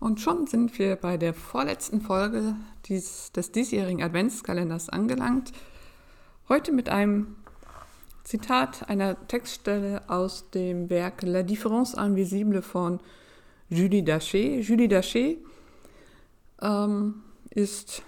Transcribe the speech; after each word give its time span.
Und 0.00 0.18
schon 0.18 0.46
sind 0.46 0.78
wir 0.78 0.96
bei 0.96 1.18
der 1.18 1.34
vorletzten 1.34 2.00
Folge 2.00 2.56
dies, 2.86 3.32
des 3.32 3.52
diesjährigen 3.52 4.02
Adventskalenders 4.02 4.88
angelangt. 4.88 5.52
Heute 6.48 6.72
mit 6.72 6.88
einem 6.88 7.36
Zitat 8.24 8.88
einer 8.88 9.28
Textstelle 9.28 10.02
aus 10.08 10.50
dem 10.50 10.88
Werk 10.88 11.20
La 11.22 11.42
Différence 11.42 11.92
Invisible 11.92 12.62
von 12.62 12.98
Julie 13.68 14.02
Daché. 14.02 14.60
Julie 14.60 14.88
Daché 14.88 15.36
ähm, 16.62 17.22
ist 17.50 18.02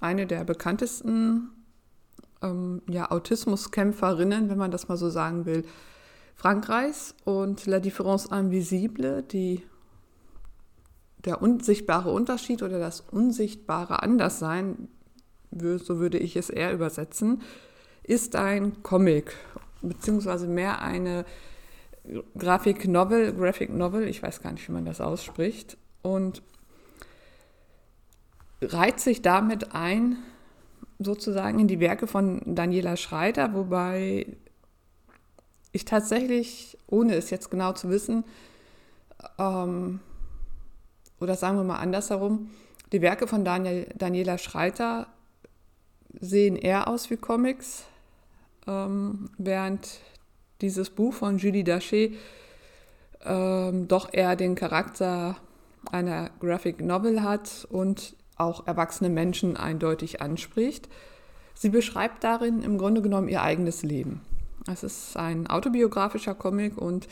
eine 0.00 0.26
der 0.26 0.44
bekanntesten 0.44 1.48
ähm, 2.42 2.82
ja, 2.86 3.10
Autismuskämpferinnen, 3.10 4.50
wenn 4.50 4.58
man 4.58 4.70
das 4.70 4.88
mal 4.88 4.98
so 4.98 5.08
sagen 5.08 5.46
will, 5.46 5.64
Frankreichs. 6.34 7.14
Und 7.24 7.64
La 7.64 7.80
Différence 7.80 8.26
Invisible, 8.26 9.22
die 9.22 9.62
der 11.24 11.40
unsichtbare 11.40 12.10
Unterschied 12.10 12.62
oder 12.62 12.78
das 12.78 13.00
unsichtbare 13.00 14.02
Anderssein, 14.02 14.88
so 15.50 15.98
würde 15.98 16.18
ich 16.18 16.36
es 16.36 16.50
eher 16.50 16.72
übersetzen, 16.72 17.42
ist 18.02 18.36
ein 18.36 18.82
Comic, 18.82 19.36
beziehungsweise 19.82 20.46
mehr 20.46 20.82
eine 20.82 21.24
Graphic 22.36 22.86
Novel, 22.86 23.32
Graphic 23.32 23.72
Novel, 23.72 24.06
ich 24.08 24.22
weiß 24.22 24.42
gar 24.42 24.52
nicht, 24.52 24.68
wie 24.68 24.72
man 24.72 24.84
das 24.84 25.00
ausspricht, 25.00 25.78
und 26.02 26.42
reiht 28.60 29.00
sich 29.00 29.22
damit 29.22 29.74
ein, 29.74 30.18
sozusagen 30.98 31.58
in 31.58 31.68
die 31.68 31.80
Werke 31.80 32.06
von 32.06 32.42
Daniela 32.44 32.96
Schreiter, 32.96 33.54
wobei 33.54 34.36
ich 35.72 35.84
tatsächlich, 35.84 36.78
ohne 36.86 37.14
es 37.14 37.30
jetzt 37.30 37.50
genau 37.50 37.72
zu 37.72 37.88
wissen, 37.88 38.24
ähm, 39.38 40.00
oder 41.24 41.34
sagen 41.34 41.56
wir 41.56 41.64
mal 41.64 41.78
andersherum, 41.78 42.50
die 42.92 43.02
Werke 43.02 43.26
von 43.26 43.44
Daniel, 43.44 43.88
Daniela 43.96 44.38
Schreiter 44.38 45.08
sehen 46.20 46.54
eher 46.54 46.86
aus 46.86 47.10
wie 47.10 47.16
Comics, 47.16 47.84
ähm, 48.68 49.30
während 49.36 50.00
dieses 50.60 50.90
Buch 50.90 51.14
von 51.14 51.38
Julie 51.38 51.64
Daché 51.64 52.12
ähm, 53.24 53.88
doch 53.88 54.12
eher 54.12 54.36
den 54.36 54.54
Charakter 54.54 55.36
einer 55.90 56.30
Graphic 56.40 56.80
Novel 56.80 57.22
hat 57.22 57.66
und 57.70 58.14
auch 58.36 58.66
erwachsene 58.66 59.10
Menschen 59.10 59.56
eindeutig 59.56 60.20
anspricht. 60.20 60.88
Sie 61.54 61.70
beschreibt 61.70 62.22
darin 62.22 62.62
im 62.62 62.78
Grunde 62.78 63.00
genommen 63.02 63.28
ihr 63.28 63.42
eigenes 63.42 63.82
Leben. 63.82 64.20
Es 64.70 64.82
ist 64.82 65.16
ein 65.16 65.46
autobiografischer 65.46 66.34
Comic 66.34 66.76
und 66.78 67.08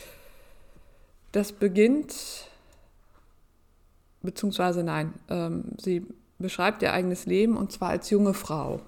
das 1.33 1.53
beginnt 1.53 2.51
beziehungsweise 4.23 4.83
nein, 4.83 5.15
ähm, 5.29 5.65
sie 5.79 6.07
beschreibt 6.39 6.83
ihr 6.83 6.93
eigenes 6.93 7.27
Leben 7.27 7.57
und 7.57 7.73
zwar 7.73 7.91
als 7.91 8.11
junge 8.11 8.35
Frau. 8.35 8.81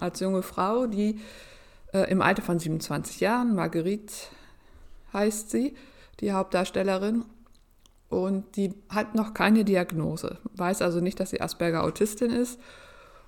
Als 0.00 0.20
junge 0.20 0.42
Frau, 0.42 0.86
die 0.86 1.20
äh, 1.92 2.10
im 2.10 2.22
Alter 2.22 2.42
von 2.42 2.58
27 2.58 3.20
Jahren, 3.20 3.54
Marguerite 3.54 4.14
heißt 5.12 5.50
sie, 5.50 5.74
die 6.20 6.32
Hauptdarstellerin, 6.32 7.24
und 8.08 8.56
die 8.56 8.72
hat 8.88 9.14
noch 9.14 9.34
keine 9.34 9.64
Diagnose, 9.64 10.38
weiß 10.54 10.82
also 10.82 11.00
nicht, 11.00 11.18
dass 11.18 11.30
sie 11.30 11.40
Asperger-Autistin 11.40 12.30
ist. 12.30 12.60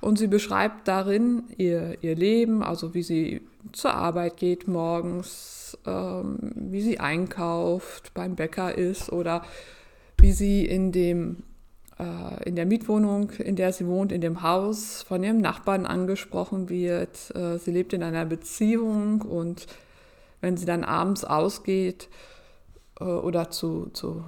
Und 0.00 0.16
sie 0.16 0.28
beschreibt 0.28 0.86
darin 0.86 1.42
ihr, 1.56 1.98
ihr 2.02 2.14
Leben, 2.14 2.62
also 2.62 2.94
wie 2.94 3.02
sie 3.02 3.40
zur 3.72 3.94
Arbeit 3.94 4.36
geht 4.36 4.68
morgens, 4.68 5.76
ähm, 5.84 6.38
wie 6.54 6.82
sie 6.82 7.00
einkauft, 7.00 8.14
beim 8.14 8.36
Bäcker 8.36 8.78
ist 8.78 9.10
oder 9.10 9.42
wie 10.20 10.32
sie 10.32 10.64
in 10.64 10.92
dem 10.92 11.42
äh, 11.98 12.48
in 12.48 12.56
der 12.56 12.66
Mietwohnung, 12.66 13.30
in 13.30 13.56
der 13.56 13.72
sie 13.72 13.86
wohnt, 13.86 14.12
in 14.12 14.20
dem 14.20 14.42
Haus 14.42 15.02
von 15.02 15.22
ihrem 15.22 15.38
Nachbarn 15.38 15.86
angesprochen 15.86 16.68
wird. 16.68 17.34
Äh, 17.34 17.58
sie 17.58 17.72
lebt 17.72 17.92
in 17.92 18.02
einer 18.02 18.24
Beziehung 18.24 19.22
und 19.22 19.66
wenn 20.40 20.56
sie 20.56 20.66
dann 20.66 20.84
abends 20.84 21.24
ausgeht 21.24 22.08
äh, 23.00 23.04
oder 23.04 23.50
zu, 23.50 23.90
zu, 23.92 24.22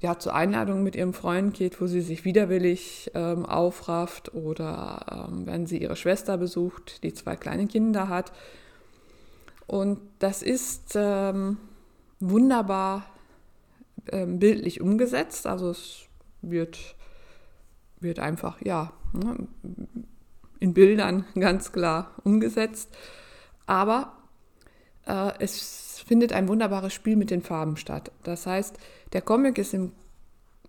ja, 0.00 0.18
zur 0.18 0.34
Einladung 0.34 0.82
mit 0.84 0.94
ihrem 0.94 1.12
Freund 1.12 1.54
geht, 1.54 1.80
wo 1.80 1.86
sie 1.86 2.02
sich 2.02 2.24
widerwillig 2.24 3.10
ähm, 3.14 3.44
aufrafft 3.44 4.34
oder 4.34 5.28
ähm, 5.28 5.46
wenn 5.46 5.66
sie 5.66 5.78
ihre 5.78 5.96
Schwester 5.96 6.38
besucht, 6.38 7.02
die 7.02 7.12
zwei 7.12 7.34
kleine 7.34 7.66
Kinder 7.66 8.08
hat. 8.08 8.32
Und 9.66 9.98
das 10.20 10.42
ist 10.42 10.92
ähm, 10.94 11.58
wunderbar 12.20 13.04
ähm, 14.10 14.38
bildlich 14.38 14.80
umgesetzt. 14.80 15.46
Also 15.46 15.70
es 15.70 16.02
wird, 16.42 16.96
wird 18.00 18.18
einfach, 18.18 18.60
ja, 18.62 18.92
ne, 19.12 19.46
in 20.60 20.74
Bildern 20.74 21.24
ganz 21.34 21.72
klar 21.72 22.12
umgesetzt. 22.24 22.90
Aber 23.66 24.12
äh, 25.06 25.32
es 25.38 26.02
findet 26.06 26.32
ein 26.32 26.48
wunderbares 26.48 26.92
Spiel 26.94 27.16
mit 27.16 27.30
den 27.30 27.42
Farben 27.42 27.76
statt. 27.76 28.10
Das 28.22 28.46
heißt, 28.46 28.76
der 29.12 29.22
Comic 29.22 29.58
ist 29.58 29.74
im, 29.74 29.92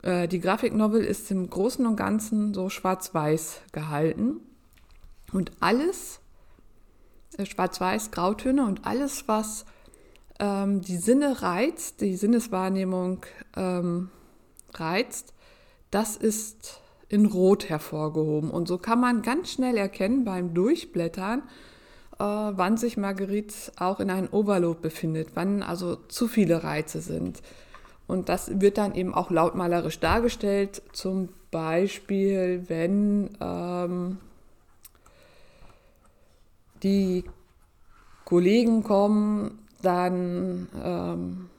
äh, 0.01 0.27
die 0.27 0.39
Grafiknovel 0.39 1.03
ist 1.03 1.31
im 1.31 1.49
Großen 1.49 1.85
und 1.85 1.95
Ganzen 1.95 2.53
so 2.53 2.69
schwarz-weiß 2.69 3.61
gehalten. 3.71 4.41
Und 5.31 5.51
alles, 5.59 6.19
äh, 7.37 7.45
schwarz-weiß, 7.45 8.11
Grautöne 8.11 8.65
und 8.65 8.85
alles, 8.85 9.27
was 9.27 9.65
ähm, 10.39 10.81
die 10.81 10.97
Sinne 10.97 11.41
reizt, 11.41 12.01
die 12.01 12.15
Sinneswahrnehmung 12.15 13.25
ähm, 13.55 14.09
reizt, 14.73 15.33
das 15.91 16.15
ist 16.15 16.79
in 17.09 17.25
Rot 17.25 17.69
hervorgehoben. 17.69 18.51
Und 18.51 18.67
so 18.67 18.77
kann 18.77 18.99
man 18.99 19.21
ganz 19.21 19.51
schnell 19.51 19.77
erkennen 19.77 20.23
beim 20.23 20.53
Durchblättern, 20.53 21.43
äh, 22.19 22.23
wann 22.23 22.77
sich 22.77 22.97
Marguerite 22.97 23.71
auch 23.77 23.99
in 23.99 24.09
einem 24.09 24.29
Overload 24.31 24.79
befindet, 24.81 25.29
wann 25.33 25.63
also 25.63 25.95
zu 25.95 26.27
viele 26.27 26.63
Reize 26.63 27.01
sind. 27.01 27.41
Und 28.07 28.29
das 28.29 28.59
wird 28.59 28.77
dann 28.77 28.95
eben 28.95 29.13
auch 29.13 29.29
lautmalerisch 29.29 29.99
dargestellt, 29.99 30.81
zum 30.93 31.29
Beispiel, 31.51 32.63
wenn 32.67 33.37
ähm, 33.41 34.17
die 36.81 37.23
Kollegen 38.25 38.83
kommen 38.83 39.68
dann 39.81 40.67
ähm, 40.83 41.49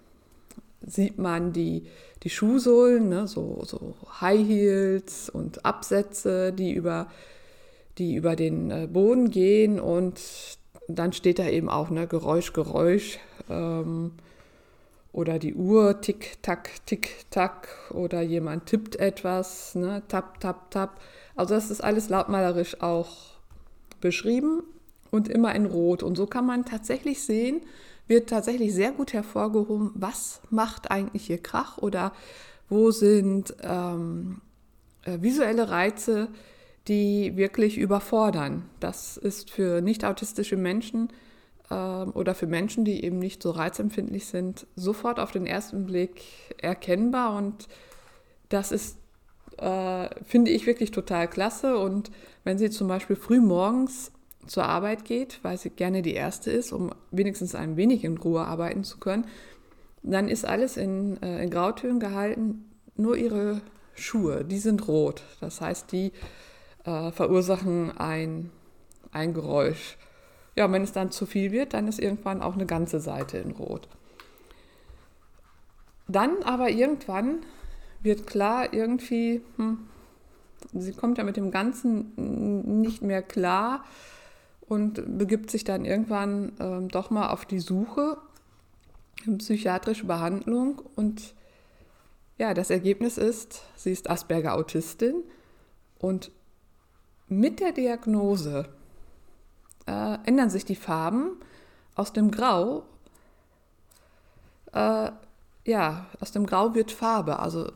sieht 0.87 1.19
man 1.19 1.53
die, 1.53 1.87
die 2.23 2.31
Schuhsohlen, 2.31 3.09
ne, 3.09 3.27
so, 3.27 3.63
so 3.65 3.95
High 4.21 4.47
Heels 4.47 5.31
und 5.31 5.65
Absätze, 5.65 6.53
die 6.53 6.73
über, 6.73 7.09
die 7.99 8.15
über 8.15 8.37
den 8.37 8.71
äh, 8.71 8.89
Boden 8.91 9.31
gehen 9.31 9.81
und 9.81 10.21
dann 10.89 11.13
steht 11.13 11.39
da 11.39 11.49
eben 11.49 11.69
auch 11.69 11.91
ne, 11.91 12.07
Geräusch, 12.07 12.53
Geräusch 12.53 13.19
ähm, 13.49 14.13
oder 15.13 15.39
die 15.39 15.55
Uhr, 15.55 16.01
tick, 16.01 16.39
tack, 16.43 16.71
tick, 16.87 17.27
tack 17.31 17.69
oder 17.93 18.21
jemand 18.21 18.67
tippt 18.67 18.97
etwas, 18.97 19.75
ne, 19.75 20.03
tap, 20.09 20.41
tap, 20.41 20.71
tap. 20.71 21.01
Also 21.37 21.55
das 21.55 21.71
ist 21.71 21.83
alles 21.83 22.09
lautmalerisch 22.09 22.81
auch 22.83 23.17
beschrieben 24.01 24.63
und 25.11 25.29
immer 25.29 25.55
in 25.55 25.67
Rot. 25.67 26.03
Und 26.03 26.17
so 26.17 26.27
kann 26.27 26.47
man 26.47 26.65
tatsächlich 26.65 27.23
sehen, 27.23 27.63
wird 28.11 28.29
tatsächlich 28.29 28.75
sehr 28.75 28.91
gut 28.93 29.13
hervorgehoben, 29.13 29.93
was 29.95 30.43
macht 30.51 30.91
eigentlich 30.91 31.27
hier 31.27 31.39
Krach 31.39 31.79
oder 31.79 32.13
wo 32.69 32.91
sind 32.91 33.55
ähm, 33.63 34.43
äh, 35.05 35.19
visuelle 35.21 35.71
Reize, 35.71 36.29
die 36.89 37.37
wirklich 37.37 37.79
überfordern. 37.79 38.69
Das 38.81 39.17
ist 39.17 39.51
für 39.51 39.81
nicht 39.81 40.05
autistische 40.05 40.57
Menschen 40.57 41.09
äh, 41.71 41.75
oder 41.75 42.35
für 42.35 42.49
Menschen, 42.49 42.85
die 42.85 43.05
eben 43.05 43.21
nicht 43.21 43.43
so 43.43 43.53
reizempfindlich 43.53 44.27
sind, 44.27 44.67
sofort 44.75 45.21
auf 45.21 45.31
den 45.31 45.47
ersten 45.47 45.87
Blick 45.87 46.21
erkennbar 46.61 47.37
und 47.37 47.69
das 48.49 48.73
ist 48.73 48.99
äh, 49.59 50.09
finde 50.25 50.51
ich 50.51 50.67
wirklich 50.67 50.91
total 50.91 51.29
klasse. 51.29 51.79
Und 51.79 52.11
wenn 52.45 52.59
Sie 52.59 52.71
zum 52.71 52.89
Beispiel 52.89 53.17
früh 53.17 53.41
morgens 53.41 54.11
zur 54.51 54.65
Arbeit 54.65 55.05
geht, 55.05 55.39
weil 55.43 55.57
sie 55.59 55.71
gerne 55.71 56.03
die 56.03 56.15
Erste 56.15 56.51
ist, 56.51 56.73
um 56.73 56.91
wenigstens 57.13 57.55
ein 57.55 57.77
wenig 57.77 58.03
in 58.03 58.19
Ruhe 58.19 58.41
arbeiten 58.41 58.83
zu 58.83 58.99
können, 58.99 59.29
dann 60.03 60.27
ist 60.27 60.45
alles 60.45 60.77
in, 60.77 61.23
äh, 61.23 61.45
in 61.45 61.51
Grautönen 61.51 62.01
gehalten, 62.01 62.69
nur 62.97 63.17
ihre 63.17 63.61
Schuhe, 63.95 64.45
die 64.45 64.59
sind 64.59 64.89
rot. 64.89 65.23
Das 65.41 65.61
heißt, 65.61 65.93
die 65.93 66.11
äh, 66.85 67.13
verursachen 67.13 67.97
ein, 67.97 68.51
ein 69.13 69.35
Geräusch. 69.35 69.97
Ja, 70.57 70.65
und 70.65 70.73
wenn 70.73 70.83
es 70.83 70.91
dann 70.91 71.13
zu 71.13 71.27
viel 71.27 71.53
wird, 71.53 71.73
dann 71.73 71.87
ist 71.87 72.01
irgendwann 72.01 72.43
auch 72.43 72.55
eine 72.55 72.67
ganze 72.67 72.99
Seite 72.99 73.39
in 73.39 73.53
Rot. 73.53 73.87
Dann 76.09 76.43
aber 76.43 76.71
irgendwann 76.71 77.45
wird 78.03 78.27
klar, 78.27 78.73
irgendwie, 78.73 79.43
hm, 79.59 79.87
sie 80.73 80.93
kommt 80.93 81.19
ja 81.19 81.25
mit 81.25 81.37
dem 81.37 81.53
Ganzen 81.53 82.81
nicht 82.81 83.01
mehr 83.01 83.23
klar 83.23 83.85
und 84.71 85.19
begibt 85.19 85.51
sich 85.51 85.65
dann 85.65 85.85
irgendwann 85.85 86.53
ähm, 86.61 86.89
doch 86.89 87.11
mal 87.11 87.31
auf 87.31 87.45
die 87.45 87.59
Suche 87.59 88.19
in 89.27 89.39
psychiatrische 89.39 90.07
Behandlung. 90.07 90.81
Und 90.95 91.35
ja, 92.39 92.55
das 92.55 92.71
Ergebnis 92.71 93.19
ist, 93.19 93.65
sie 93.75 93.91
ist 93.91 94.09
Asperger-Autistin 94.09 95.25
und 95.99 96.31
mit 97.27 97.59
der 97.59 97.73
Diagnose 97.73 98.69
äh, 99.87 100.19
ändern 100.25 100.51
sich 100.51 100.65
die 100.65 100.77
Farben 100.77 101.41
aus 101.97 102.13
dem 102.13 102.31
Grau. 102.31 102.85
Äh, 104.73 105.11
ja, 105.65 106.07
aus 106.21 106.31
dem 106.31 106.47
Grau 106.47 106.77
wird 106.77 106.93
Farbe, 106.93 107.41
also 107.41 107.73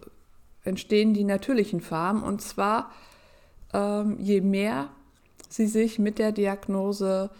entstehen 0.62 1.12
die 1.12 1.24
natürlichen 1.24 1.80
Farben. 1.80 2.22
Und 2.22 2.40
zwar 2.40 2.92
ähm, 3.72 4.16
je 4.20 4.40
mehr 4.40 4.90
sie 5.54 5.66
sich 5.68 6.00
mit 6.00 6.18
der 6.18 6.32
Diagnose 6.32 7.30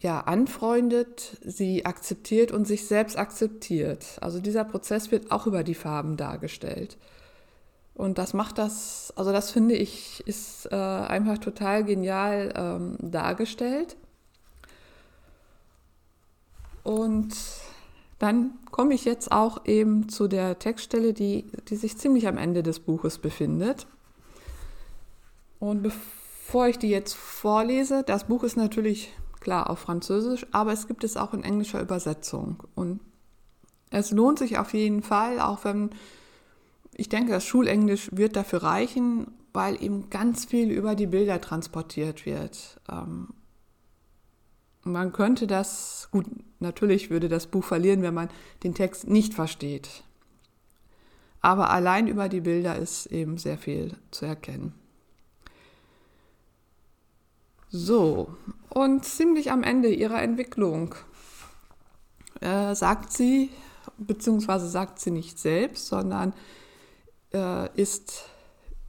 ja, 0.00 0.20
anfreundet, 0.20 1.38
sie 1.42 1.86
akzeptiert 1.86 2.52
und 2.52 2.66
sich 2.66 2.86
selbst 2.86 3.16
akzeptiert. 3.16 4.18
Also 4.20 4.38
dieser 4.40 4.64
Prozess 4.64 5.10
wird 5.10 5.30
auch 5.30 5.46
über 5.46 5.64
die 5.64 5.74
Farben 5.74 6.16
dargestellt. 6.16 6.98
Und 7.94 8.18
das 8.18 8.34
macht 8.34 8.58
das, 8.58 9.12
also 9.16 9.32
das 9.32 9.50
finde 9.50 9.76
ich, 9.76 10.22
ist 10.26 10.66
äh, 10.70 10.74
einfach 10.74 11.38
total 11.38 11.84
genial 11.84 12.52
ähm, 12.54 12.96
dargestellt. 13.00 13.96
Und 16.82 17.34
dann 18.18 18.58
komme 18.70 18.92
ich 18.94 19.04
jetzt 19.04 19.32
auch 19.32 19.64
eben 19.66 20.08
zu 20.08 20.28
der 20.28 20.58
Textstelle, 20.58 21.14
die, 21.14 21.46
die 21.68 21.76
sich 21.76 21.96
ziemlich 21.96 22.26
am 22.26 22.36
Ende 22.36 22.62
des 22.62 22.80
Buches 22.80 23.18
befindet. 23.18 23.86
Und 25.60 25.82
bevor 25.82 26.21
ich 26.68 26.78
die 26.78 26.88
jetzt 26.88 27.14
vorlese, 27.14 28.02
das 28.02 28.24
Buch 28.24 28.42
ist 28.42 28.56
natürlich 28.56 29.12
klar 29.40 29.70
auf 29.70 29.80
Französisch, 29.80 30.46
aber 30.52 30.72
es 30.72 30.86
gibt 30.86 31.04
es 31.04 31.16
auch 31.16 31.34
in 31.34 31.44
englischer 31.44 31.80
Übersetzung. 31.80 32.62
Und 32.74 33.00
es 33.90 34.10
lohnt 34.10 34.38
sich 34.38 34.58
auf 34.58 34.72
jeden 34.72 35.02
Fall, 35.02 35.40
auch 35.40 35.64
wenn 35.64 35.90
ich 36.94 37.08
denke, 37.08 37.32
das 37.32 37.44
Schulenglisch 37.44 38.10
wird 38.12 38.36
dafür 38.36 38.62
reichen, 38.62 39.28
weil 39.52 39.82
eben 39.82 40.10
ganz 40.10 40.44
viel 40.44 40.70
über 40.70 40.94
die 40.94 41.06
Bilder 41.06 41.40
transportiert 41.40 42.26
wird. 42.26 42.80
Ähm, 42.90 43.28
man 44.84 45.12
könnte 45.12 45.46
das, 45.46 46.08
gut, 46.10 46.26
natürlich 46.58 47.10
würde 47.10 47.28
das 47.28 47.46
Buch 47.46 47.64
verlieren, 47.64 48.02
wenn 48.02 48.14
man 48.14 48.28
den 48.62 48.74
Text 48.74 49.06
nicht 49.06 49.34
versteht. 49.34 50.04
Aber 51.40 51.70
allein 51.70 52.06
über 52.06 52.28
die 52.28 52.40
Bilder 52.40 52.76
ist 52.76 53.06
eben 53.06 53.38
sehr 53.38 53.58
viel 53.58 53.96
zu 54.10 54.26
erkennen. 54.26 54.74
So, 57.74 58.28
und 58.68 59.02
ziemlich 59.06 59.50
am 59.50 59.62
Ende 59.62 59.88
ihrer 59.88 60.20
Entwicklung 60.20 60.94
äh, 62.42 62.74
sagt 62.74 63.14
sie, 63.14 63.48
beziehungsweise 63.96 64.68
sagt 64.68 65.00
sie 65.00 65.10
nicht 65.10 65.38
selbst, 65.38 65.86
sondern 65.86 66.34
äh, 67.32 67.74
ist, 67.80 68.24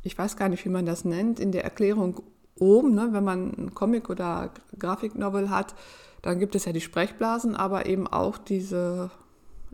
ich 0.02 0.18
weiß 0.18 0.36
gar 0.36 0.50
nicht, 0.50 0.66
wie 0.66 0.70
man 0.70 0.86
das 0.86 1.06
nennt, 1.06 1.40
in 1.40 1.54
der 1.54 1.64
Erklärung 1.64 2.24
oben, 2.60 2.94
ne, 2.94 3.08
wenn 3.12 3.24
man 3.24 3.56
einen 3.56 3.74
Comic 3.74 4.10
oder 4.10 4.52
Grafiknovel 4.78 5.50
hat, 5.50 5.76
dann 6.22 6.40
gibt 6.40 6.54
es 6.54 6.66
ja 6.66 6.74
die 6.74 6.82
Sprechblasen, 6.82 7.56
aber 7.56 7.86
eben 7.86 8.06
auch 8.06 8.38
diese 8.38 9.12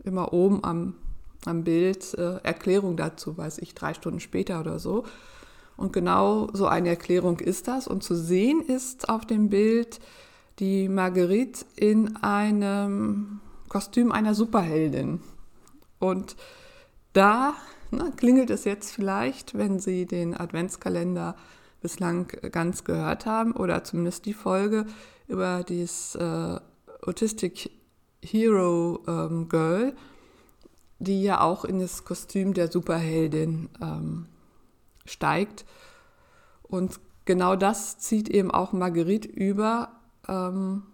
immer 0.04 0.32
oben 0.32 0.62
am, 0.62 0.94
am 1.46 1.64
Bild 1.64 2.14
äh, 2.14 2.36
Erklärung 2.44 2.96
dazu, 2.96 3.36
weiß 3.36 3.58
ich, 3.58 3.74
drei 3.74 3.92
Stunden 3.92 4.20
später 4.20 4.60
oder 4.60 4.78
so. 4.78 5.04
Und 5.80 5.94
genau 5.94 6.48
so 6.52 6.66
eine 6.66 6.90
Erklärung 6.90 7.40
ist 7.40 7.66
das. 7.66 7.88
Und 7.88 8.02
zu 8.02 8.14
sehen 8.14 8.60
ist 8.60 9.08
auf 9.08 9.24
dem 9.24 9.48
Bild 9.48 9.98
die 10.58 10.90
Marguerite 10.90 11.64
in 11.74 12.16
einem 12.16 13.40
Kostüm 13.70 14.12
einer 14.12 14.34
Superheldin. 14.34 15.22
Und 15.98 16.36
da 17.14 17.54
ne, 17.90 18.12
klingelt 18.14 18.50
es 18.50 18.64
jetzt 18.64 18.92
vielleicht, 18.92 19.56
wenn 19.56 19.80
Sie 19.80 20.04
den 20.04 20.36
Adventskalender 20.36 21.34
bislang 21.80 22.26
ganz 22.52 22.84
gehört 22.84 23.24
haben 23.24 23.52
oder 23.52 23.82
zumindest 23.82 24.26
die 24.26 24.34
Folge 24.34 24.84
über 25.28 25.64
dieses 25.66 26.14
äh, 26.14 26.60
Autistic 27.06 27.70
Hero 28.22 29.02
ähm, 29.08 29.48
Girl, 29.48 29.94
die 30.98 31.22
ja 31.22 31.40
auch 31.40 31.64
in 31.64 31.78
das 31.78 32.04
Kostüm 32.04 32.52
der 32.52 32.70
Superheldin 32.70 33.70
ähm, 33.80 34.26
steigt. 35.10 35.64
Und 36.62 37.00
genau 37.24 37.56
das 37.56 37.98
zieht 37.98 38.28
eben 38.28 38.50
auch 38.50 38.72
Marguerite 38.72 39.28
über, 39.28 40.00
ähm, 40.28 40.84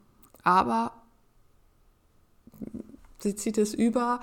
aber 0.43 0.93
sie 3.19 3.35
zieht 3.35 3.59
es 3.59 3.75
über 3.75 4.21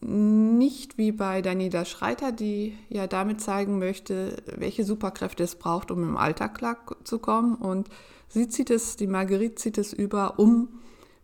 nicht 0.00 0.98
wie 0.98 1.12
bei 1.12 1.42
Daniela 1.42 1.84
Schreiter, 1.84 2.30
die 2.30 2.78
ja 2.88 3.06
damit 3.06 3.40
zeigen 3.40 3.78
möchte, 3.78 4.36
welche 4.56 4.84
Superkräfte 4.84 5.42
es 5.42 5.56
braucht, 5.56 5.90
um 5.90 6.02
im 6.02 6.16
Alltag 6.16 6.54
klarzukommen. 6.56 7.56
Und 7.56 7.88
sie 8.28 8.48
zieht 8.48 8.70
es, 8.70 8.96
die 8.96 9.08
Marguerite 9.08 9.56
zieht 9.56 9.78
es 9.78 9.92
über, 9.92 10.38
um 10.38 10.68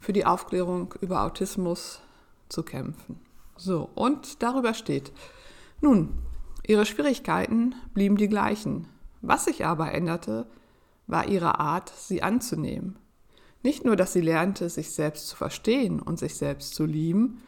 für 0.01 0.13
die 0.13 0.27
Aufklärung 0.27 0.95
über 1.01 1.23
Autismus 1.23 2.01
zu 2.49 2.63
kämpfen. 2.63 3.21
So, 3.57 3.89
und 3.95 4.43
darüber 4.43 4.75
steht. 4.75 5.13
Nun, 5.81 6.11
Ihre 6.67 6.85
Schwierigkeiten 6.85 7.77
blieben 7.95 8.17
die 8.17 8.29
gleichen. 8.29 8.89
Was 9.23 9.45
sich 9.45 9.65
aber 9.65 9.93
änderte, 9.93 10.47
war 11.07 11.29
ihre 11.29 11.61
Art, 11.61 11.93
sie 11.97 12.23
anzunehmen. 12.23 12.99
Nicht 13.63 13.85
nur, 13.85 13.95
dass 13.95 14.13
sie 14.13 14.21
lernte, 14.21 14.69
sich 14.69 14.91
selbst 14.91 15.29
zu 15.29 15.37
verstehen 15.37 16.01
und 16.01 16.19
sich 16.19 16.35
selbst 16.35 16.75
zu 16.75 16.85
lieben, 16.85 17.41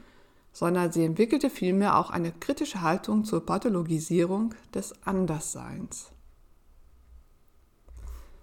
sondern 0.52 0.92
sie 0.92 1.04
entwickelte 1.04 1.50
vielmehr 1.50 1.98
auch 1.98 2.10
eine 2.10 2.32
kritische 2.32 2.80
Haltung 2.80 3.24
zur 3.24 3.44
Pathologisierung 3.44 4.54
des 4.72 4.94
Andersseins. 5.04 6.10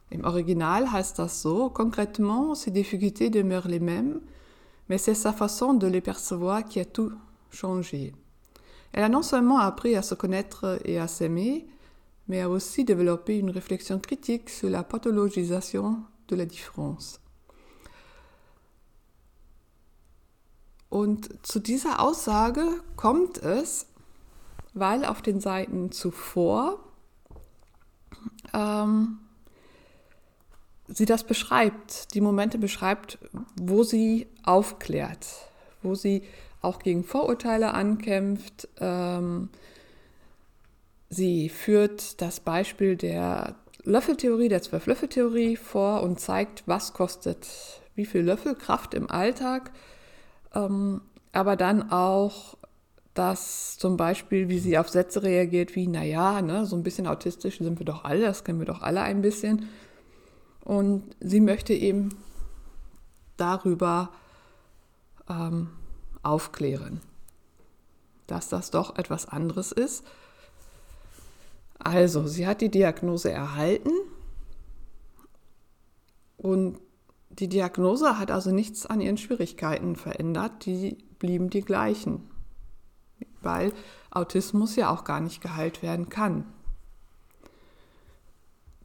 Im 0.09 0.23
Original 0.23 0.91
heißt 0.91 1.19
das 1.19 1.41
so, 1.41 1.69
concrètement, 1.69 2.55
ces 2.55 2.71
difficultés 2.71 3.29
demeurent 3.29 3.67
les 3.67 3.81
mêmes, 3.81 4.21
mais 4.87 5.03
c'est 5.03 5.15
sa 5.15 5.33
façon 5.33 5.73
de 5.73 5.87
les 5.87 6.01
percevoir 6.01 6.63
qui 6.63 6.79
a 6.79 6.85
tout 6.85 7.11
changé. 7.49 8.13
Elle 8.95 9.03
a 9.03 9.09
non 9.09 9.23
seulement 9.23 9.57
appris 9.57 9.97
à 9.97 10.01
se 10.01 10.15
connaître 10.15 10.79
et 10.85 10.99
à 10.99 11.09
s'aimer, 11.09 11.67
mais 12.29 12.39
a 12.39 12.49
aussi 12.49 12.85
développé 12.85 13.37
une 13.37 13.49
réflexion 13.49 13.99
critique 13.99 14.49
sur 14.49 14.69
la 14.69 14.83
pathologisation 14.83 16.01
de 16.29 16.35
la 16.37 16.45
différence. 16.45 17.19
Und 20.89 21.27
zu 21.45 21.59
dieser 21.59 21.99
Aussage 21.99 22.63
kommt 22.95 23.39
es, 23.39 23.87
weil 24.73 25.03
auf 25.03 25.21
den 25.21 25.41
Seiten 25.41 25.91
zuvor 25.91 26.79
ähm, 28.53 29.19
sie 30.87 31.05
das 31.05 31.25
beschreibt, 31.25 32.13
die 32.13 32.21
Momente 32.21 32.57
beschreibt, 32.57 33.17
wo 33.59 33.83
sie 33.83 34.27
aufklärt, 34.45 35.27
wo 35.83 35.95
sie 35.95 36.23
auch 36.65 36.79
gegen 36.79 37.03
Vorurteile 37.03 37.73
ankämpft. 37.73 38.67
Ähm, 38.79 39.49
sie 41.09 41.49
führt 41.49 42.21
das 42.21 42.39
Beispiel 42.39 42.95
der 42.95 43.55
Löffeltheorie, 43.83 44.49
der 44.49 44.61
Zwölf-Löffel-Theorie 44.61 45.55
vor 45.55 46.03
und 46.03 46.19
zeigt, 46.19 46.63
was 46.65 46.93
kostet 46.93 47.47
wie 47.93 48.05
viel 48.05 48.21
Löffel 48.21 48.55
Kraft 48.55 48.93
im 48.93 49.09
Alltag. 49.09 49.71
Ähm, 50.53 51.01
aber 51.31 51.55
dann 51.55 51.91
auch 51.91 52.57
dass 53.15 53.77
zum 53.77 53.95
Beispiel, 53.95 54.49
wie 54.49 54.59
sie 54.59 54.77
auf 54.77 54.89
Sätze 54.89 55.23
reagiert, 55.23 55.73
wie, 55.73 55.87
naja, 55.87 56.41
ne, 56.41 56.65
so 56.65 56.75
ein 56.75 56.83
bisschen 56.83 57.07
autistisch 57.07 57.57
sind 57.57 57.79
wir 57.79 57.85
doch 57.85 58.03
alle, 58.03 58.21
das 58.23 58.43
kennen 58.43 58.59
wir 58.59 58.65
doch 58.65 58.81
alle 58.81 59.01
ein 59.01 59.21
bisschen. 59.21 59.69
Und 60.65 61.15
sie 61.21 61.39
möchte 61.39 61.73
eben 61.73 62.09
darüber 63.37 64.09
ähm, 65.29 65.69
aufklären, 66.25 67.01
dass 68.27 68.49
das 68.49 68.71
doch 68.71 68.97
etwas 68.97 69.27
anderes 69.27 69.71
ist. 69.71 70.05
Also, 71.79 72.27
sie 72.27 72.47
hat 72.47 72.61
die 72.61 72.71
Diagnose 72.71 73.31
erhalten 73.31 73.91
und 76.37 76.79
die 77.29 77.49
Diagnose 77.49 78.17
hat 78.17 78.31
also 78.31 78.51
nichts 78.51 78.85
an 78.85 79.01
ihren 79.01 79.17
Schwierigkeiten 79.17 79.95
verändert, 79.95 80.65
die 80.65 80.97
blieben 81.19 81.49
die 81.49 81.61
gleichen, 81.61 82.29
weil 83.41 83.73
Autismus 84.09 84.75
ja 84.75 84.89
auch 84.89 85.03
gar 85.03 85.19
nicht 85.19 85.41
geheilt 85.41 85.81
werden 85.81 86.09
kann. 86.09 86.45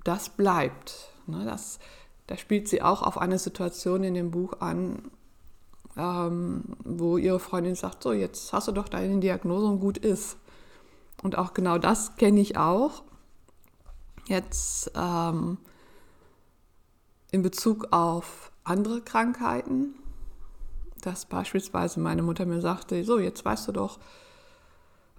Das 0.04 0.30
bleibt. 0.30 1.10
Ne, 1.26 1.44
das, 1.44 1.78
da 2.26 2.36
spielt 2.36 2.68
sie 2.68 2.82
auch 2.82 3.02
auf 3.02 3.18
eine 3.18 3.38
Situation 3.38 4.02
in 4.02 4.14
dem 4.14 4.30
Buch 4.30 4.60
an, 4.60 5.10
ähm, 5.96 6.64
wo 6.84 7.16
ihre 7.16 7.40
Freundin 7.40 7.74
sagt, 7.74 8.02
so 8.02 8.12
jetzt 8.12 8.52
hast 8.52 8.68
du 8.68 8.72
doch 8.72 8.88
deine 8.88 9.20
Diagnose 9.20 9.66
und 9.66 9.80
gut 9.80 9.98
ist. 9.98 10.36
Und 11.22 11.36
auch 11.36 11.54
genau 11.54 11.78
das 11.78 12.16
kenne 12.16 12.40
ich 12.40 12.56
auch. 12.56 13.02
Jetzt 14.26 14.92
ähm, 14.94 15.58
in 17.30 17.42
Bezug 17.42 17.88
auf 17.92 18.52
andere 18.64 19.00
Krankheiten, 19.00 19.94
dass 21.02 21.26
beispielsweise 21.26 22.00
meine 22.00 22.22
Mutter 22.22 22.46
mir 22.46 22.60
sagte, 22.60 23.02
so 23.04 23.18
jetzt 23.18 23.44
weißt 23.44 23.68
du 23.68 23.72
doch, 23.72 23.98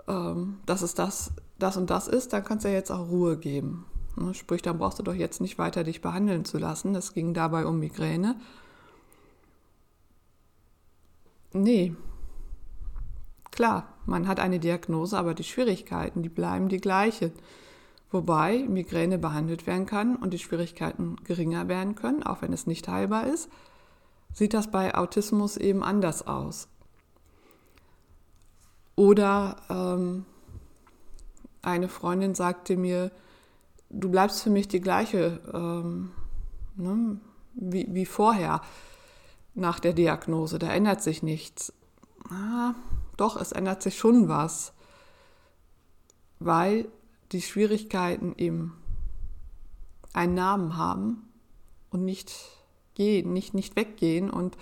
ähm, 0.08 0.60
dass 0.66 0.82
es 0.82 0.94
das, 0.94 1.32
das 1.60 1.78
und 1.78 1.90
das 1.90 2.08
ist, 2.08 2.34
dann 2.34 2.44
kannst 2.44 2.66
du 2.66 2.70
ja 2.70 2.76
jetzt 2.76 2.92
auch 2.92 3.10
Ruhe 3.10 3.38
geben. 3.38 3.86
Ne? 4.16 4.34
Sprich, 4.34 4.62
dann 4.62 4.78
brauchst 4.78 5.00
du 5.00 5.04
doch 5.04 5.14
jetzt 5.14 5.42
nicht 5.42 5.58
weiter 5.58 5.84
dich 5.84 6.02
behandeln 6.02 6.46
zu 6.46 6.58
lassen. 6.58 6.96
Es 6.96 7.14
ging 7.14 7.34
dabei 7.34 7.66
um 7.66 7.80
Migräne. 7.80 8.36
Nee. 11.54 11.96
Klar, 13.52 13.94
man 14.06 14.28
hat 14.28 14.40
eine 14.40 14.60
Diagnose, 14.60 15.18
aber 15.18 15.34
die 15.34 15.44
Schwierigkeiten, 15.44 16.24
die 16.24 16.30
bleiben 16.30 16.70
die 16.70 16.80
gleichen. 16.80 17.32
Wobei 18.10 18.66
Migräne 18.68 19.18
behandelt 19.18 19.68
werden 19.68 19.86
kann 19.86 20.16
und 20.16 20.34
die 20.34 20.40
Schwierigkeiten 20.40 21.18
geringer 21.24 21.68
werden 21.68 21.96
können, 21.96 22.24
auch 22.24 22.42
wenn 22.42 22.54
es 22.54 22.68
nicht 22.68 22.88
heilbar 22.88 23.28
ist, 23.28 23.50
sieht 24.34 24.54
das 24.54 24.70
bei 24.70 24.96
Autismus 24.96 25.58
eben 25.58 25.84
anders 25.84 26.28
aus. 26.28 26.68
Oder 28.96 29.58
ähm, 29.70 30.26
eine 31.62 31.88
Freundin 31.88 32.36
sagte 32.36 32.76
mir, 32.78 33.12
du 33.90 34.10
bleibst 34.10 34.44
für 34.44 34.50
mich 34.50 34.68
die 34.68 34.82
gleiche 34.82 35.40
ähm, 35.54 36.12
ne, 36.76 37.20
wie, 37.54 37.88
wie 37.90 38.06
vorher 38.06 38.62
nach 39.54 39.80
der 39.80 39.94
Diagnose. 39.94 40.60
Da 40.60 40.72
ändert 40.72 41.02
sich 41.02 41.24
nichts. 41.24 41.74
Ah, 42.30 42.74
doch, 43.18 43.40
es 43.40 43.52
ändert 43.52 43.82
sich 43.82 43.98
schon 43.98 44.30
was, 44.30 44.74
weil 46.40 46.88
die 47.32 47.42
Schwierigkeiten 47.42 48.34
eben 48.38 48.78
einen 50.14 50.34
Namen 50.34 50.78
haben 50.78 51.30
und 51.90 52.04
nicht 52.04 52.34
gehen, 52.96 53.34
nicht, 53.34 53.54
nicht 53.54 53.76
weggehen. 53.76 54.30
Und 54.30 54.58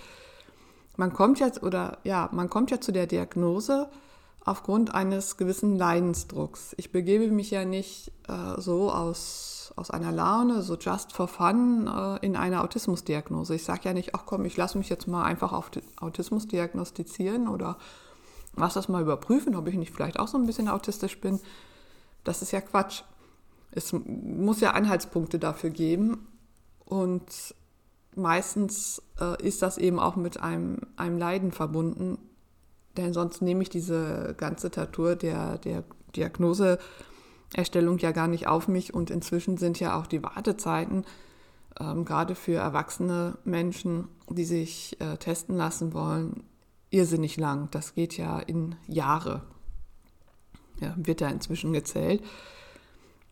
man 0.96 1.12
kommt 1.12 1.40
jetzt, 1.40 1.62
oder 1.62 1.98
ja, 2.04 2.28
man 2.32 2.50
kommt 2.50 2.70
ja 2.70 2.80
zu 2.80 2.92
der 2.92 3.06
Diagnose, 3.06 3.90
aufgrund 4.44 4.94
eines 4.94 5.36
gewissen 5.36 5.76
Leidensdrucks. 5.76 6.74
Ich 6.76 6.92
begebe 6.92 7.28
mich 7.28 7.50
ja 7.50 7.64
nicht 7.64 8.12
äh, 8.28 8.60
so 8.60 8.90
aus, 8.90 9.49
aus 9.76 9.90
einer 9.90 10.12
Laune, 10.12 10.62
so 10.62 10.76
just 10.76 11.12
for 11.12 11.28
fun, 11.28 11.86
äh, 11.86 12.24
in 12.24 12.36
eine 12.36 12.62
Autismusdiagnose. 12.62 13.54
Ich 13.54 13.64
sage 13.64 13.82
ja 13.84 13.92
nicht, 13.92 14.14
ach 14.14 14.24
komm, 14.26 14.44
ich 14.44 14.56
lasse 14.56 14.78
mich 14.78 14.88
jetzt 14.88 15.06
mal 15.06 15.24
einfach 15.24 15.52
auf 15.52 15.70
Autismus 16.00 16.48
diagnostizieren 16.48 17.48
oder 17.48 17.76
was 18.54 18.74
das 18.74 18.88
mal 18.88 19.02
überprüfen, 19.02 19.54
ob 19.54 19.68
ich 19.68 19.76
nicht 19.76 19.92
vielleicht 19.92 20.18
auch 20.18 20.28
so 20.28 20.36
ein 20.36 20.46
bisschen 20.46 20.68
autistisch 20.68 21.20
bin. 21.20 21.40
Das 22.24 22.42
ist 22.42 22.52
ja 22.52 22.60
Quatsch. 22.60 23.02
Es 23.72 23.92
muss 23.92 24.60
ja 24.60 24.72
Anhaltspunkte 24.72 25.38
dafür 25.38 25.70
geben 25.70 26.26
und 26.84 27.54
meistens 28.16 29.00
äh, 29.20 29.40
ist 29.46 29.62
das 29.62 29.78
eben 29.78 30.00
auch 30.00 30.16
mit 30.16 30.40
einem, 30.40 30.80
einem 30.96 31.18
Leiden 31.18 31.52
verbunden, 31.52 32.18
denn 32.96 33.12
sonst 33.12 33.42
nehme 33.42 33.62
ich 33.62 33.70
diese 33.70 34.34
ganze 34.36 34.72
Tatur 34.72 35.14
der, 35.14 35.58
der 35.58 35.84
Diagnoseerstellung 37.50 37.98
ja 37.98 38.12
gar 38.12 38.28
nicht 38.28 38.46
auf 38.46 38.68
mich. 38.68 38.94
Und 38.94 39.10
inzwischen 39.10 39.56
sind 39.56 39.80
ja 39.80 39.98
auch 39.98 40.06
die 40.06 40.22
Wartezeiten, 40.22 41.04
ähm, 41.78 42.04
gerade 42.04 42.34
für 42.34 42.54
erwachsene 42.54 43.38
Menschen, 43.44 44.08
die 44.28 44.44
sich 44.44 45.00
äh, 45.00 45.16
testen 45.16 45.56
lassen 45.56 45.92
wollen, 45.92 46.44
irrsinnig 46.90 47.36
lang. 47.36 47.68
Das 47.70 47.94
geht 47.94 48.16
ja 48.16 48.38
in 48.38 48.76
Jahre. 48.86 49.42
Ja, 50.80 50.94
wird 50.96 51.20
da 51.20 51.28
inzwischen 51.28 51.72
gezählt. 51.72 52.22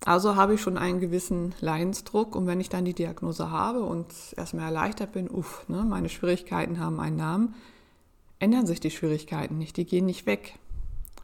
Also 0.05 0.37
habe 0.37 0.55
ich 0.55 0.61
schon 0.61 0.79
einen 0.79 1.01
gewissen 1.01 1.55
Leidensdruck 1.61 2.37
und 2.37 2.47
wenn 2.47 2.61
ich 2.61 2.69
dann 2.69 2.85
die 2.85 2.95
Diagnose 2.95 3.51
habe 3.51 3.83
und 3.83 4.07
erstmal 4.37 4.67
erleichtert 4.67 5.13
bin, 5.13 5.29
uff, 5.29 5.69
ne, 5.69 5.85
meine 5.85 6.09
Schwierigkeiten 6.09 6.79
haben 6.79 7.01
einen 7.01 7.17
Namen, 7.17 7.55
ändern 8.39 8.67
sich 8.67 8.79
die 8.79 8.93
Schwierigkeiten 8.93 9.59
nicht, 9.59 9.77
die 9.77 9.87
gehen 9.87 10.07
nicht 10.07 10.25
weg. 10.27 10.57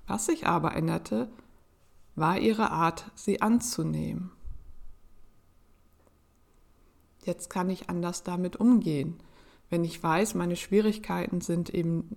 Was 0.09 0.27
sich 0.27 0.49
aber 0.49 0.75
änderte, 0.75 1.29
war 2.17 2.39
ihre 2.39 2.71
Art, 2.71 3.11
sie 3.15 3.43
anzunehmen. 3.43 4.31
Jetzt 7.25 7.49
kann 7.51 7.71
ich 7.71 7.89
anders 7.89 8.23
damit 8.23 8.57
umgehen. 8.57 9.17
Wenn 9.71 9.85
ich 9.85 10.03
weiß, 10.03 10.35
meine 10.35 10.57
Schwierigkeiten 10.57 11.41
sind 11.41 11.71
eben 11.71 12.17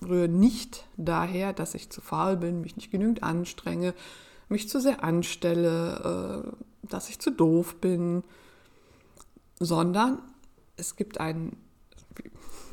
rühren 0.00 0.38
nicht 0.38 0.86
daher, 0.96 1.52
dass 1.52 1.74
ich 1.74 1.90
zu 1.90 2.00
faul 2.00 2.36
bin, 2.36 2.60
mich 2.60 2.76
nicht 2.76 2.90
genügend 2.90 3.22
anstrenge, 3.22 3.94
mich 4.48 4.68
zu 4.68 4.80
sehr 4.80 5.02
anstelle, 5.02 6.54
äh, 6.82 6.86
dass 6.88 7.10
ich 7.10 7.18
zu 7.18 7.30
doof 7.30 7.80
bin, 7.80 8.22
sondern 9.58 10.22
es 10.76 10.94
gibt 10.94 11.18
einen 11.18 11.56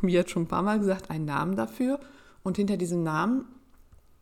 wie 0.01 0.13
jetzt 0.13 0.31
schon 0.31 0.43
ein 0.43 0.47
paar 0.47 0.61
Mal 0.61 0.79
gesagt, 0.79 1.09
einen 1.09 1.25
Namen 1.25 1.55
dafür. 1.55 1.99
Und 2.43 2.57
hinter 2.57 2.77
diesem 2.77 3.03
Namen 3.03 3.45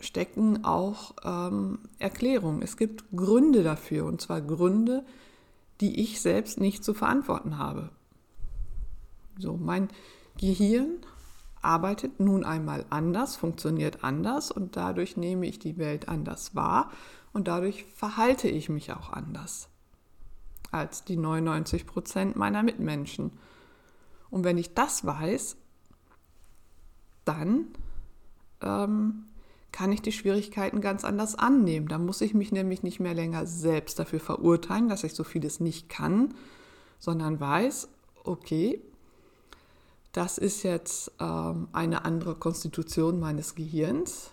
stecken 0.04 0.64
auch 0.64 1.16
ähm, 1.24 1.80
Erklärungen. 2.00 2.62
Es 2.62 2.78
gibt 2.78 3.04
Gründe 3.16 3.64
dafür, 3.64 4.06
und 4.06 4.22
zwar 4.22 4.42
Gründe, 4.42 5.06
die 5.82 6.02
ich 6.02 6.22
selbst 6.22 6.60
nicht 6.60 6.84
zu 6.84 6.94
verantworten 6.94 7.58
habe. 7.58 7.90
So, 9.38 9.58
mein 9.58 9.90
Gehirn 10.38 10.98
arbeitet 11.62 12.20
nun 12.20 12.44
einmal 12.44 12.86
anders, 12.90 13.36
funktioniert 13.36 14.04
anders 14.04 14.52
und 14.52 14.76
dadurch 14.76 15.18
nehme 15.18 15.48
ich 15.48 15.60
die 15.60 15.78
Welt 15.78 16.10
anders 16.10 16.56
wahr 16.56 16.92
und 17.32 17.48
dadurch 17.48 17.86
verhalte 17.96 18.48
ich 18.48 18.70
mich 18.70 18.92
auch 18.92 19.12
anders 19.12 19.70
als 20.72 21.04
die 21.04 21.18
99 21.18 21.86
Prozent 21.86 22.36
meiner 22.36 22.64
Mitmenschen. 22.64 23.32
Und 24.30 24.44
wenn 24.44 24.58
ich 24.58 24.74
das 24.74 25.06
weiß, 25.06 25.56
dann 27.26 27.68
ähm, 28.62 29.26
kann 29.74 29.92
ich 29.92 30.02
die 30.02 30.14
Schwierigkeiten 30.14 30.80
ganz 30.80 31.04
anders 31.04 31.36
annehmen. 31.36 31.90
Da 31.90 31.98
muss 31.98 32.22
ich 32.22 32.34
mich 32.34 32.54
nämlich 32.54 32.84
nicht 32.84 33.02
mehr 33.02 33.16
länger 33.16 33.46
selbst 33.46 34.00
dafür 34.00 34.22
verurteilen, 34.22 34.88
dass 34.88 35.04
ich 35.04 35.16
so 35.16 35.26
vieles 35.26 35.60
nicht 35.60 35.90
kann, 35.90 36.36
sondern 37.00 37.42
weiß, 37.42 37.90
okay, 38.24 38.80
das 40.14 40.38
ist 40.38 40.62
jetzt 40.62 41.12
ähm, 41.20 41.68
eine 41.74 42.06
andere 42.06 42.36
Konstitution 42.36 43.20
meines 43.20 43.56
Gehirns, 43.56 44.30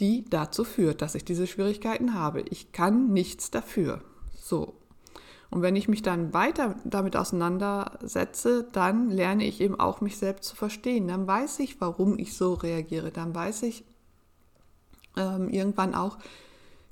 die 0.00 0.24
dazu 0.28 0.64
führt, 0.64 1.02
dass 1.02 1.14
ich 1.14 1.26
diese 1.26 1.46
Schwierigkeiten 1.46 2.14
habe. 2.14 2.40
Ich 2.40 2.72
kann 2.72 3.12
nichts 3.12 3.50
dafür. 3.50 4.02
So, 4.34 4.74
und 5.54 5.62
wenn 5.62 5.76
ich 5.76 5.86
mich 5.86 6.02
dann 6.02 6.34
weiter 6.34 6.74
damit 6.82 7.16
auseinandersetze, 7.16 8.66
dann 8.72 9.08
lerne 9.08 9.46
ich 9.46 9.60
eben 9.60 9.78
auch 9.78 10.00
mich 10.00 10.18
selbst 10.18 10.48
zu 10.48 10.56
verstehen. 10.56 11.06
Dann 11.06 11.28
weiß 11.28 11.60
ich, 11.60 11.80
warum 11.80 12.18
ich 12.18 12.36
so 12.36 12.54
reagiere. 12.54 13.12
Dann 13.12 13.36
weiß 13.36 13.62
ich 13.62 13.84
ähm, 15.16 15.48
irgendwann 15.48 15.94
auch 15.94 16.18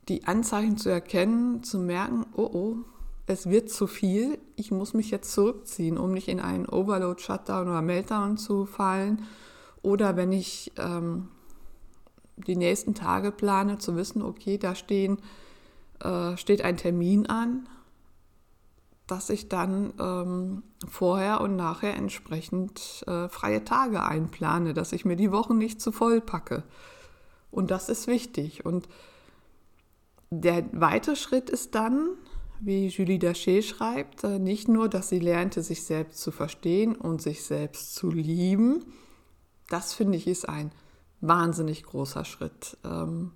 die 0.08 0.28
Anzeichen 0.28 0.76
zu 0.76 0.90
erkennen, 0.90 1.64
zu 1.64 1.80
merken, 1.80 2.24
oh 2.36 2.50
oh, 2.52 2.76
es 3.26 3.50
wird 3.50 3.68
zu 3.68 3.88
viel, 3.88 4.38
ich 4.54 4.70
muss 4.70 4.94
mich 4.94 5.10
jetzt 5.10 5.32
zurückziehen, 5.32 5.98
um 5.98 6.12
nicht 6.12 6.28
in 6.28 6.38
einen 6.38 6.68
Overload, 6.68 7.20
Shutdown 7.20 7.66
oder 7.66 7.82
Meltdown 7.82 8.36
zu 8.36 8.64
fallen. 8.64 9.24
Oder 9.82 10.14
wenn 10.14 10.30
ich 10.30 10.70
ähm, 10.78 11.30
die 12.36 12.54
nächsten 12.54 12.94
Tage 12.94 13.32
plane, 13.32 13.78
zu 13.78 13.96
wissen, 13.96 14.22
okay, 14.22 14.56
da 14.56 14.76
stehen, 14.76 15.18
äh, 15.98 16.36
steht 16.36 16.62
ein 16.62 16.76
Termin 16.76 17.26
an 17.26 17.66
dass 19.06 19.30
ich 19.30 19.48
dann 19.48 19.92
ähm, 19.98 20.62
vorher 20.88 21.40
und 21.40 21.56
nachher 21.56 21.94
entsprechend 21.94 23.04
äh, 23.06 23.28
freie 23.28 23.64
Tage 23.64 24.02
einplane, 24.02 24.74
dass 24.74 24.92
ich 24.92 25.04
mir 25.04 25.16
die 25.16 25.32
Wochen 25.32 25.58
nicht 25.58 25.80
zu 25.80 25.92
voll 25.92 26.20
packe. 26.20 26.64
Und 27.50 27.70
das 27.70 27.88
ist 27.88 28.06
wichtig. 28.06 28.64
Und 28.64 28.88
der 30.30 30.64
weitere 30.72 31.16
Schritt 31.16 31.50
ist 31.50 31.74
dann, 31.74 32.10
wie 32.60 32.86
Julie 32.86 33.18
Daché 33.18 33.62
schreibt, 33.62 34.24
äh, 34.24 34.38
nicht 34.38 34.68
nur, 34.68 34.88
dass 34.88 35.08
sie 35.08 35.18
lernte, 35.18 35.62
sich 35.62 35.84
selbst 35.84 36.20
zu 36.20 36.30
verstehen 36.30 36.94
und 36.94 37.20
sich 37.20 37.42
selbst 37.42 37.94
zu 37.94 38.10
lieben. 38.10 38.84
Das 39.68 39.92
finde 39.92 40.16
ich 40.16 40.26
ist 40.26 40.48
ein 40.48 40.70
wahnsinnig 41.20 41.82
großer 41.82 42.24
Schritt. 42.24 42.78
Ähm, 42.84 43.32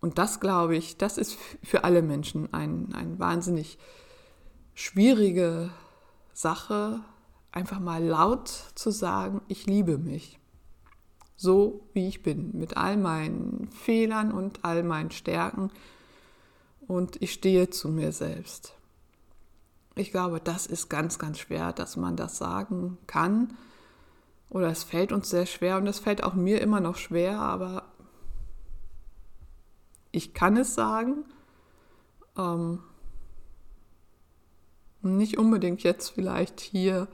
und 0.00 0.18
das 0.18 0.40
glaube 0.40 0.76
ich, 0.76 0.96
das 0.96 1.16
ist 1.16 1.38
für 1.62 1.84
alle 1.84 2.02
Menschen 2.02 2.52
ein, 2.52 2.92
ein 2.94 3.18
wahnsinnig 3.18 3.78
schwierige 4.78 5.70
Sache, 6.32 7.00
einfach 7.50 7.80
mal 7.80 8.00
laut 8.02 8.48
zu 8.76 8.92
sagen, 8.92 9.40
ich 9.48 9.66
liebe 9.66 9.98
mich. 9.98 10.38
So 11.34 11.88
wie 11.94 12.06
ich 12.06 12.22
bin, 12.22 12.56
mit 12.56 12.76
all 12.76 12.96
meinen 12.96 13.70
Fehlern 13.72 14.30
und 14.30 14.64
all 14.64 14.84
meinen 14.84 15.10
Stärken. 15.10 15.72
Und 16.86 17.20
ich 17.20 17.32
stehe 17.32 17.70
zu 17.70 17.88
mir 17.88 18.12
selbst. 18.12 18.74
Ich 19.96 20.12
glaube, 20.12 20.40
das 20.40 20.66
ist 20.66 20.88
ganz, 20.88 21.18
ganz 21.18 21.40
schwer, 21.40 21.72
dass 21.72 21.96
man 21.96 22.14
das 22.14 22.38
sagen 22.38 22.98
kann. 23.08 23.56
Oder 24.48 24.68
es 24.68 24.84
fällt 24.84 25.10
uns 25.10 25.28
sehr 25.28 25.46
schwer 25.46 25.78
und 25.78 25.88
es 25.88 25.98
fällt 25.98 26.22
auch 26.22 26.34
mir 26.34 26.60
immer 26.60 26.78
noch 26.78 26.96
schwer, 26.96 27.40
aber 27.40 27.82
ich 30.12 30.34
kann 30.34 30.56
es 30.56 30.76
sagen. 30.76 31.24
Ähm, 32.36 32.84
nicht 35.02 35.38
unbedingt 35.38 35.82
jetzt 35.82 36.10
vielleicht 36.10 36.60
hier 36.60 37.08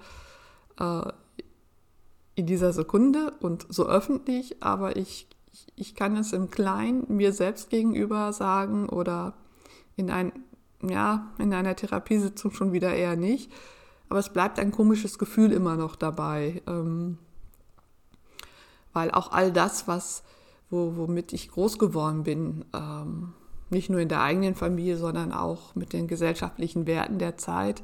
äh, 0.79 1.03
in 2.35 2.47
dieser 2.47 2.73
Sekunde 2.73 3.33
und 3.41 3.67
so 3.69 3.87
öffentlich, 3.87 4.63
aber 4.63 4.97
ich 4.97 5.29
ich 5.77 5.95
kann 5.95 6.17
es 6.17 6.33
im 6.33 6.51
Kleinen 6.51 7.05
mir 7.09 7.33
selbst 7.33 7.71
gegenüber 7.71 8.33
sagen 8.33 8.89
oder 8.89 9.35
in, 9.97 10.11
ein, 10.11 10.33
ja, 10.83 11.33
in 11.39 11.53
einer 11.53 11.77
Therapiesitzung 11.77 12.53
schon 12.53 12.73
wieder 12.73 12.95
eher 12.95 13.17
nicht. 13.17 13.53
Aber 14.09 14.19
es 14.19 14.33
bleibt 14.33 14.59
ein 14.59 14.73
komisches 14.73 15.19
Gefühl 15.19 15.53
immer 15.53 15.77
noch 15.77 15.97
dabei. 15.97 16.63
Ähm, 16.67 17.19
weil 18.93 19.11
auch 19.11 19.33
all 19.33 19.53
das, 19.53 19.89
was, 19.89 20.23
wo, 20.71 20.97
womit 20.97 21.33
ich 21.33 21.51
groß 21.51 21.79
geworden 21.79 22.23
bin, 22.23 22.65
ähm, 22.73 23.33
nicht 23.75 23.91
nur 23.91 24.01
in 24.01 24.09
der 24.09 24.23
eigenen 24.23 24.55
Familie, 24.55 24.97
sondern 24.97 25.33
auch 25.33 25.75
mit 25.75 25.93
den 25.93 26.09
gesellschaftlichen 26.09 26.87
Werten 26.87 27.19
der 27.19 27.37
Zeit, 27.37 27.83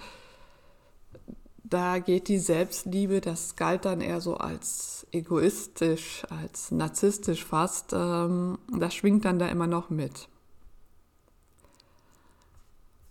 da 1.70 2.00
geht 2.00 2.28
die 2.28 2.38
Selbstliebe, 2.38 3.20
das 3.20 3.54
galt 3.54 3.84
dann 3.84 4.00
eher 4.00 4.20
so 4.20 4.36
als 4.36 5.06
egoistisch, 5.12 6.24
als 6.28 6.72
narzisstisch 6.72 7.44
fast, 7.44 7.92
ähm, 7.92 8.58
das 8.76 8.94
schwingt 8.94 9.24
dann 9.24 9.38
da 9.38 9.46
immer 9.46 9.68
noch 9.68 9.88
mit. 9.88 10.28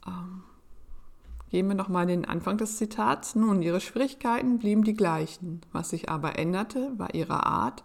Ähm, 0.05 0.43
gehen 1.49 1.67
wir 1.67 1.75
nochmal 1.75 2.03
in 2.03 2.21
den 2.21 2.25
Anfang 2.25 2.57
des 2.57 2.77
Zitats. 2.77 3.35
Nun, 3.35 3.61
ihre 3.61 3.79
Schwierigkeiten 3.79 4.59
blieben 4.59 4.83
die 4.83 4.93
gleichen. 4.93 5.61
Was 5.71 5.91
sich 5.91 6.09
aber 6.09 6.37
änderte, 6.37 6.91
war 6.97 7.13
ihre 7.13 7.45
Art, 7.45 7.83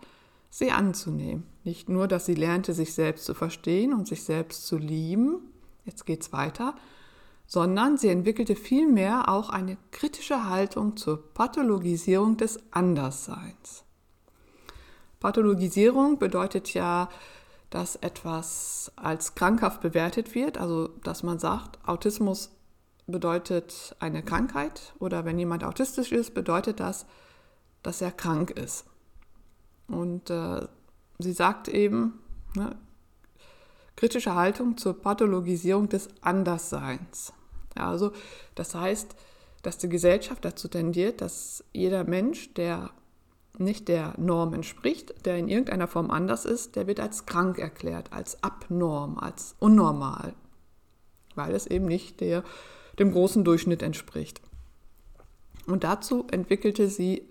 sie 0.51 0.73
anzunehmen. 0.73 1.53
Nicht 1.64 1.88
nur, 1.88 2.06
dass 2.06 2.26
sie 2.26 2.35
lernte, 2.35 2.75
sich 2.75 2.92
selbst 2.92 3.25
zu 3.25 3.35
verstehen 3.35 3.94
und 3.94 4.06
sich 4.06 4.23
selbst 4.23 4.66
zu 4.66 4.76
lieben, 4.76 5.40
jetzt 5.85 6.04
geht's 6.04 6.33
weiter, 6.33 6.75
sondern 7.47 7.97
sie 7.97 8.09
entwickelte 8.09 8.54
vielmehr 8.54 9.28
auch 9.28 9.49
eine 9.50 9.76
kritische 9.90 10.49
Haltung 10.49 10.97
zur 10.97 11.33
Pathologisierung 11.35 12.37
des 12.37 12.59
Andersseins. 12.71 13.85
Pathologisierung 15.21 16.18
bedeutet 16.18 16.75
ja, 16.75 17.09
dass 17.71 17.97
etwas 17.97 18.92
als 18.97 19.35
krankhaft 19.35 19.80
bewertet 19.80 20.35
wird, 20.35 20.59
also 20.59 20.88
dass 21.02 21.23
man 21.23 21.38
sagt, 21.38 21.78
Autismus 21.88 22.50
bedeutet 23.06 23.97
eine 23.99 24.23
Krankheit 24.23 24.94
oder 24.99 25.25
wenn 25.25 25.38
jemand 25.38 25.64
autistisch 25.64 26.12
ist, 26.12 26.35
bedeutet 26.35 26.78
das, 26.78 27.06
dass 27.83 28.00
er 28.00 28.12
krank 28.12 28.50
ist. 28.50 28.85
Und 29.88 30.30
äh, 30.30 30.66
sie 31.18 31.33
sagt 31.33 31.68
eben, 31.68 32.21
ne, 32.54 32.76
kritische 33.97 34.35
Haltung 34.35 34.76
zur 34.76 35.00
Pathologisierung 35.00 35.88
des 35.88 36.09
Andersseins. 36.21 37.33
Ja, 37.76 37.90
also 37.90 38.12
das 38.54 38.75
heißt, 38.75 39.14
dass 39.62 39.78
die 39.78 39.88
Gesellschaft 39.88 40.44
dazu 40.44 40.68
tendiert, 40.68 41.21
dass 41.21 41.64
jeder 41.73 42.04
Mensch, 42.04 42.52
der 42.54 42.90
nicht 43.56 43.88
der 43.88 44.14
Norm 44.18 44.52
entspricht, 44.52 45.26
der 45.26 45.38
in 45.38 45.49
irgendeiner 45.49 45.87
Form 45.87 46.11
anders 46.11 46.44
ist, 46.44 46.76
der 46.76 46.87
wird 46.87 47.00
als 47.00 47.25
krank 47.25 47.59
erklärt, 47.59 48.12
als 48.12 48.42
abnorm, 48.42 49.18
als 49.18 49.54
unnormal, 49.61 50.35
weil 51.35 51.54
es 51.54 51.66
eben 51.66 51.87
nicht 51.87 52.21
der, 52.21 52.42
dem 52.99 53.12
großen 53.12 53.44
Durchschnitt 53.44 53.83
entspricht. 53.83 54.40
Und 55.66 55.85
dazu 55.85 56.26
entwickelte 56.30 56.88
sie 56.88 57.28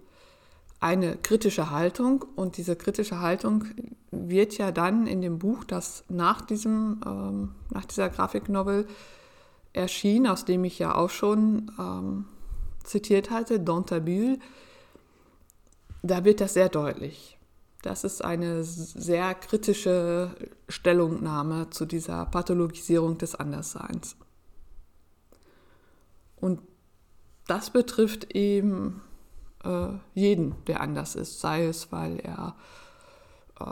eine 0.83 1.15
kritische 1.15 1.71
Haltung 1.71 2.25
und 2.35 2.57
diese 2.57 2.75
kritische 2.75 3.21
Haltung 3.21 3.63
wird 4.11 4.57
ja 4.57 4.73
dann 4.73 5.07
in 5.07 5.21
dem 5.21 5.39
Buch, 5.39 5.63
das 5.63 6.03
nach, 6.09 6.41
diesem, 6.41 6.99
ähm, 7.05 7.55
nach 7.69 7.85
dieser 7.85 8.09
Grafiknovel 8.09 8.85
erschien, 9.71 10.27
aus 10.27 10.43
dem 10.43 10.65
ich 10.65 10.77
ja 10.79 10.93
auch 10.93 11.09
schon 11.09 11.71
ähm, 11.79 12.25
zitiert 12.83 13.31
hatte, 13.31 13.61
Dantabule, 13.61 14.39
da 16.01 16.25
wird 16.25 16.41
das 16.41 16.53
sehr 16.53 16.67
deutlich. 16.67 17.37
Das 17.81 18.03
ist 18.03 18.21
eine 18.21 18.65
sehr 18.65 19.33
kritische 19.35 20.35
Stellungnahme 20.67 21.69
zu 21.69 21.85
dieser 21.85 22.25
Pathologisierung 22.25 23.17
des 23.17 23.35
Andersseins. 23.35 24.17
Und 26.36 26.60
das 27.47 27.69
betrifft 27.69 28.36
eben 28.36 29.01
äh, 29.63 29.88
jeden, 30.13 30.56
der 30.65 30.82
anders 30.82 31.15
ist, 31.15 31.39
sei 31.39 31.65
es, 31.65 31.91
weil 31.91 32.19
er 32.19 32.56
äh, 33.60 33.65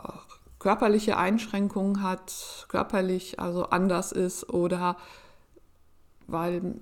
körperliche 0.58 1.16
Einschränkungen 1.16 2.02
hat, 2.02 2.66
körperlich 2.68 3.40
also 3.40 3.64
anders 3.66 4.12
ist 4.12 4.48
oder 4.48 4.96
weil, 6.28 6.76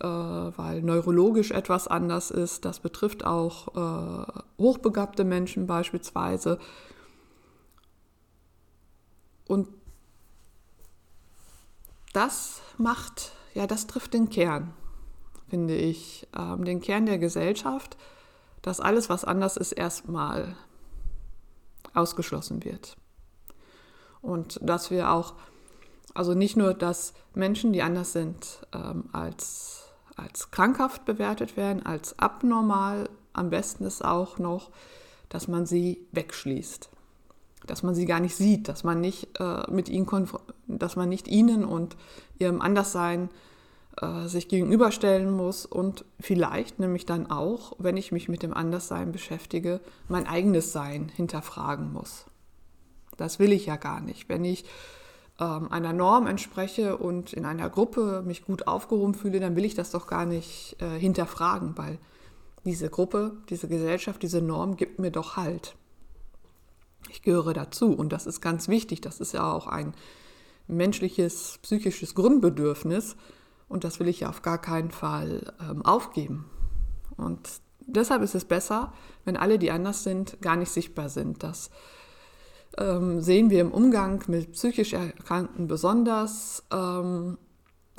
äh, 0.00 0.06
weil 0.06 0.82
neurologisch 0.82 1.50
etwas 1.50 1.86
anders 1.86 2.30
ist. 2.30 2.64
Das 2.64 2.80
betrifft 2.80 3.24
auch 3.24 3.68
äh, 3.76 4.42
hochbegabte 4.58 5.24
Menschen 5.24 5.66
beispielsweise. 5.66 6.58
Und 9.46 9.68
das 12.12 12.62
macht, 12.78 13.32
ja, 13.54 13.66
das 13.66 13.86
trifft 13.86 14.14
den 14.14 14.30
Kern, 14.30 14.72
finde 15.48 15.76
ich, 15.76 16.26
ähm, 16.36 16.64
den 16.64 16.80
Kern 16.80 17.04
der 17.04 17.18
Gesellschaft 17.18 17.96
dass 18.62 18.80
alles, 18.80 19.08
was 19.08 19.24
anders 19.24 19.56
ist, 19.56 19.72
erstmal 19.72 20.56
ausgeschlossen 21.94 22.64
wird. 22.64 22.96
Und 24.22 24.58
dass 24.62 24.90
wir 24.90 25.10
auch, 25.10 25.34
also 26.14 26.34
nicht 26.34 26.56
nur, 26.56 26.74
dass 26.74 27.14
Menschen, 27.34 27.72
die 27.72 27.82
anders 27.82 28.12
sind, 28.12 28.66
ähm, 28.72 29.04
als, 29.12 29.84
als 30.16 30.50
krankhaft 30.50 31.04
bewertet 31.04 31.56
werden, 31.56 31.84
als 31.86 32.18
abnormal, 32.18 33.08
am 33.32 33.50
besten 33.50 33.84
ist 33.84 34.04
auch 34.04 34.38
noch, 34.38 34.70
dass 35.28 35.48
man 35.48 35.64
sie 35.64 36.06
wegschließt. 36.12 36.90
Dass 37.66 37.82
man 37.82 37.94
sie 37.94 38.06
gar 38.06 38.20
nicht 38.20 38.34
sieht, 38.34 38.68
dass 38.68 38.84
man 38.84 39.00
nicht 39.00 39.38
äh, 39.38 39.70
mit 39.70 39.88
ihnen, 39.88 40.28
dass 40.66 40.96
man 40.96 41.08
nicht 41.08 41.28
ihnen 41.28 41.64
und 41.64 41.96
ihrem 42.38 42.60
Anderssein 42.60 43.30
äh, 44.00 44.28
sich 44.28 44.48
gegenüberstellen 44.48 45.30
muss 45.30 45.66
und 45.66 46.04
vielleicht 46.20 46.78
nämlich 46.78 47.06
dann 47.06 47.30
auch, 47.30 47.72
wenn 47.78 47.96
ich 47.96 48.12
mich 48.12 48.28
mit 48.28 48.42
dem 48.42 48.54
Anderssein 48.54 49.12
beschäftige, 49.12 49.80
mein 50.08 50.26
eigenes 50.26 50.72
Sein 50.72 51.10
hinterfragen 51.14 51.92
muss. 51.92 52.26
Das 53.16 53.38
will 53.38 53.52
ich 53.52 53.66
ja 53.66 53.76
gar 53.76 54.00
nicht. 54.00 54.28
Wenn 54.28 54.44
ich 54.44 54.64
ähm, 55.40 55.70
einer 55.72 55.92
Norm 55.92 56.26
entspreche 56.26 56.96
und 56.96 57.32
in 57.32 57.44
einer 57.44 57.68
Gruppe 57.68 58.22
mich 58.24 58.44
gut 58.44 58.66
aufgehoben 58.66 59.14
fühle, 59.14 59.40
dann 59.40 59.56
will 59.56 59.64
ich 59.64 59.74
das 59.74 59.90
doch 59.90 60.06
gar 60.06 60.24
nicht 60.24 60.76
äh, 60.80 60.98
hinterfragen, 60.98 61.76
weil 61.76 61.98
diese 62.64 62.90
Gruppe, 62.90 63.32
diese 63.48 63.68
Gesellschaft, 63.68 64.22
diese 64.22 64.40
Norm 64.40 64.76
gibt 64.76 64.98
mir 64.98 65.10
doch 65.10 65.36
Halt. 65.36 65.74
Ich 67.08 67.22
gehöre 67.22 67.54
dazu 67.54 67.92
und 67.92 68.12
das 68.12 68.26
ist 68.26 68.40
ganz 68.40 68.68
wichtig. 68.68 69.00
Das 69.00 69.20
ist 69.20 69.32
ja 69.32 69.50
auch 69.50 69.66
ein 69.66 69.94
menschliches, 70.68 71.58
psychisches 71.62 72.14
Grundbedürfnis, 72.14 73.16
und 73.70 73.84
das 73.84 74.00
will 74.00 74.08
ich 74.08 74.20
ja 74.20 74.28
auf 74.28 74.42
gar 74.42 74.58
keinen 74.58 74.90
Fall 74.90 75.54
ähm, 75.60 75.86
aufgeben. 75.86 76.44
Und 77.16 77.48
deshalb 77.86 78.20
ist 78.20 78.34
es 78.34 78.44
besser, 78.44 78.92
wenn 79.24 79.36
alle, 79.36 79.58
die 79.58 79.70
anders 79.70 80.02
sind, 80.02 80.42
gar 80.42 80.56
nicht 80.56 80.72
sichtbar 80.72 81.08
sind. 81.08 81.44
Das 81.44 81.70
ähm, 82.78 83.20
sehen 83.20 83.48
wir 83.48 83.60
im 83.60 83.70
Umgang 83.70 84.24
mit 84.26 84.52
psychisch 84.52 84.92
Erkrankten 84.92 85.68
besonders. 85.68 86.64
Ähm, 86.72 87.38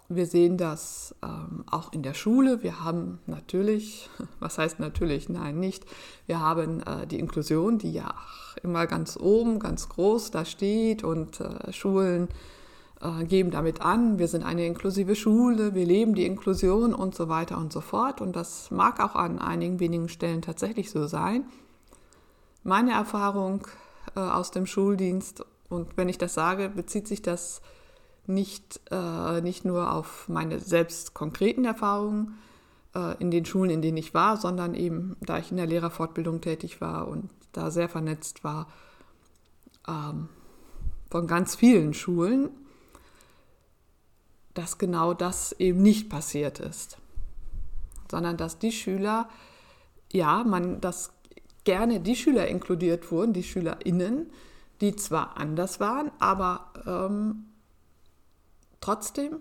wir 0.10 0.26
sehen 0.26 0.58
das 0.58 1.16
ähm, 1.24 1.64
auch 1.72 1.94
in 1.94 2.04
der 2.04 2.16
Schule. 2.16 2.64
Wir 2.64 2.84
haben 2.84 3.20
natürlich, 3.26 4.10
was 4.42 4.58
heißt 4.58 4.82
natürlich? 4.82 5.30
Nein, 5.30 5.58
nicht. 5.62 5.86
Wir 6.26 6.42
haben 6.42 6.82
äh, 6.82 7.08
die 7.08 7.18
Inklusion, 7.18 7.78
die 7.78 7.94
ja 7.94 8.14
immer 8.62 8.88
ganz 8.88 9.16
oben, 9.16 9.60
ganz 9.60 9.88
groß 9.88 10.32
da 10.32 10.44
steht 10.44 11.06
und 11.06 11.40
äh, 11.40 11.72
Schulen 11.72 12.28
äh, 13.02 13.26
geben 13.26 13.52
damit 13.52 13.82
an, 13.82 14.20
wir 14.20 14.28
sind 14.28 14.44
eine 14.44 14.66
inklusive 14.66 15.16
Schule, 15.16 15.74
wir 15.74 15.86
leben 15.86 16.14
die 16.14 16.26
Inklusion 16.26 16.94
und 16.94 17.16
so 17.16 17.30
weiter 17.30 17.58
und 17.58 17.74
so 17.74 17.82
fort. 17.82 18.22
Und 18.22 18.36
das 18.36 18.70
mag 18.70 19.00
auch 19.00 19.16
an 19.16 19.40
einigen 19.40 19.80
wenigen 19.80 20.08
Stellen 20.08 20.42
tatsächlich 20.42 20.92
so 20.92 21.08
sein. 21.08 21.46
Meine 22.64 22.92
Erfahrung 22.92 23.68
äh, 24.16 24.20
aus 24.20 24.52
dem 24.52 24.66
Schuldienst, 24.68 25.44
und 25.70 25.98
wenn 25.98 26.10
ich 26.10 26.18
das 26.18 26.34
sage, 26.34 26.70
bezieht 26.70 27.08
sich 27.08 27.22
das 27.22 27.62
nicht, 28.28 28.82
äh, 28.92 29.42
nicht 29.42 29.66
nur 29.66 29.92
auf 29.92 30.28
meine 30.30 30.60
selbst 30.60 31.14
konkreten 31.14 31.66
Erfahrungen 31.66 32.38
in 33.20 33.32
den 33.32 33.46
Schulen, 33.46 33.70
in 33.70 33.82
denen 33.82 33.96
ich 33.96 34.14
war, 34.14 34.36
sondern 34.36 34.74
eben, 34.74 35.16
da 35.22 35.38
ich 35.38 35.50
in 35.50 35.56
der 35.56 35.66
Lehrerfortbildung 35.66 36.42
tätig 36.42 36.82
war 36.82 37.08
und 37.08 37.30
da 37.54 37.72
sehr 37.72 37.88
vernetzt 37.88 38.44
war, 38.44 38.68
ähm, 39.88 40.28
von 41.10 41.26
ganz 41.26 41.56
vielen 41.56 41.94
Schulen 41.94 42.50
dass 44.54 44.78
genau 44.78 45.14
das 45.14 45.54
eben 45.54 45.82
nicht 45.82 46.10
passiert 46.10 46.60
ist, 46.60 46.98
sondern 48.10 48.38
dass 48.38 48.60
die 48.60 48.72
Schüler, 48.72 49.30
ja, 50.12 50.44
man, 50.44 50.82
dass 50.82 51.12
gerne 51.64 52.00
die 52.00 52.16
Schüler 52.16 52.48
inkludiert 52.48 53.12
wurden, 53.12 53.34
die 53.34 53.44
SchülerInnen, 53.44 54.30
die 54.82 54.96
zwar 54.96 55.38
anders 55.38 55.80
waren, 55.80 56.12
aber 56.20 56.72
ähm, 56.86 57.46
trotzdem 58.82 59.38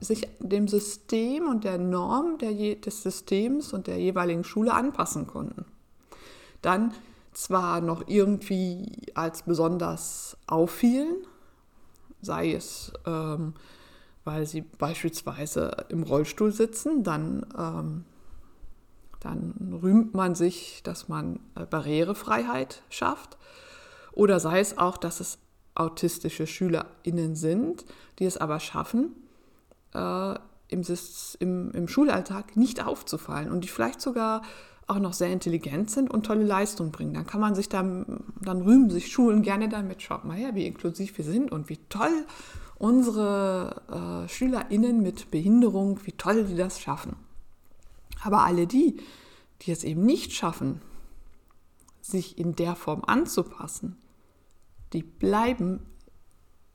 sich 0.00 0.28
dem 0.40 0.66
System 0.66 1.46
und 1.46 1.64
der 1.64 1.78
Norm 1.78 2.38
der, 2.38 2.74
des 2.76 3.02
Systems 3.02 3.72
und 3.72 3.86
der 3.86 3.98
jeweiligen 3.98 4.42
Schule 4.42 4.72
anpassen 4.72 5.26
konnten. 5.26 5.64
Dann 6.60 6.92
zwar 7.32 7.80
noch 7.80 8.08
irgendwie 8.08 9.06
als 9.14 9.42
besonders 9.42 10.36
auffielen, 10.46 11.16
sei 12.20 12.52
es, 12.52 12.92
ähm, 13.06 13.54
weil 14.24 14.46
sie 14.46 14.62
beispielsweise 14.62 15.86
im 15.88 16.02
Rollstuhl 16.02 16.52
sitzen, 16.52 17.02
dann, 17.02 17.46
ähm, 17.58 18.04
dann 19.20 19.78
rühmt 19.82 20.14
man 20.14 20.34
sich, 20.34 20.82
dass 20.82 21.08
man 21.08 21.40
äh, 21.54 21.66
Barrierefreiheit 21.66 22.82
schafft. 22.88 23.36
Oder 24.12 24.40
sei 24.40 24.60
es 24.60 24.78
auch, 24.78 24.96
dass 24.96 25.20
es 25.20 25.38
autistische 25.74 26.46
SchülerInnen 26.46 27.34
sind, 27.34 27.84
die 28.18 28.26
es 28.26 28.36
aber 28.36 28.60
schaffen, 28.60 29.14
äh, 29.94 30.34
im, 30.68 30.82
im, 31.40 31.70
im 31.72 31.88
Schulalltag 31.88 32.56
nicht 32.56 32.84
aufzufallen 32.84 33.50
und 33.50 33.64
die 33.64 33.68
vielleicht 33.68 34.00
sogar 34.00 34.42
auch 34.86 34.98
noch 34.98 35.12
sehr 35.12 35.30
intelligent 35.30 35.90
sind 35.90 36.10
und 36.10 36.26
tolle 36.26 36.44
Leistung 36.44 36.90
bringen. 36.90 37.14
Dann 37.14 37.26
kann 37.26 37.40
man 37.40 37.54
sich 37.54 37.68
dann, 37.68 38.24
dann 38.40 38.62
rühmen 38.62 38.90
sich 38.90 39.12
Schulen 39.12 39.42
gerne 39.42 39.68
damit, 39.68 40.02
schaut 40.02 40.24
mal 40.24 40.36
her, 40.36 40.54
wie 40.54 40.66
inklusiv 40.66 41.16
wir 41.16 41.24
sind 41.24 41.52
und 41.52 41.68
wie 41.68 41.78
toll 41.88 42.26
unsere 42.82 44.24
äh, 44.26 44.28
SchülerInnen 44.28 45.02
mit 45.02 45.30
Behinderung, 45.30 46.04
wie 46.04 46.10
toll 46.10 46.44
die 46.44 46.56
das 46.56 46.80
schaffen. 46.80 47.14
Aber 48.24 48.42
alle 48.42 48.66
die, 48.66 49.00
die 49.60 49.70
es 49.70 49.84
eben 49.84 50.04
nicht 50.04 50.32
schaffen, 50.32 50.82
sich 52.00 52.38
in 52.38 52.56
der 52.56 52.74
Form 52.74 53.04
anzupassen, 53.06 53.98
die 54.92 55.04
bleiben 55.04 55.86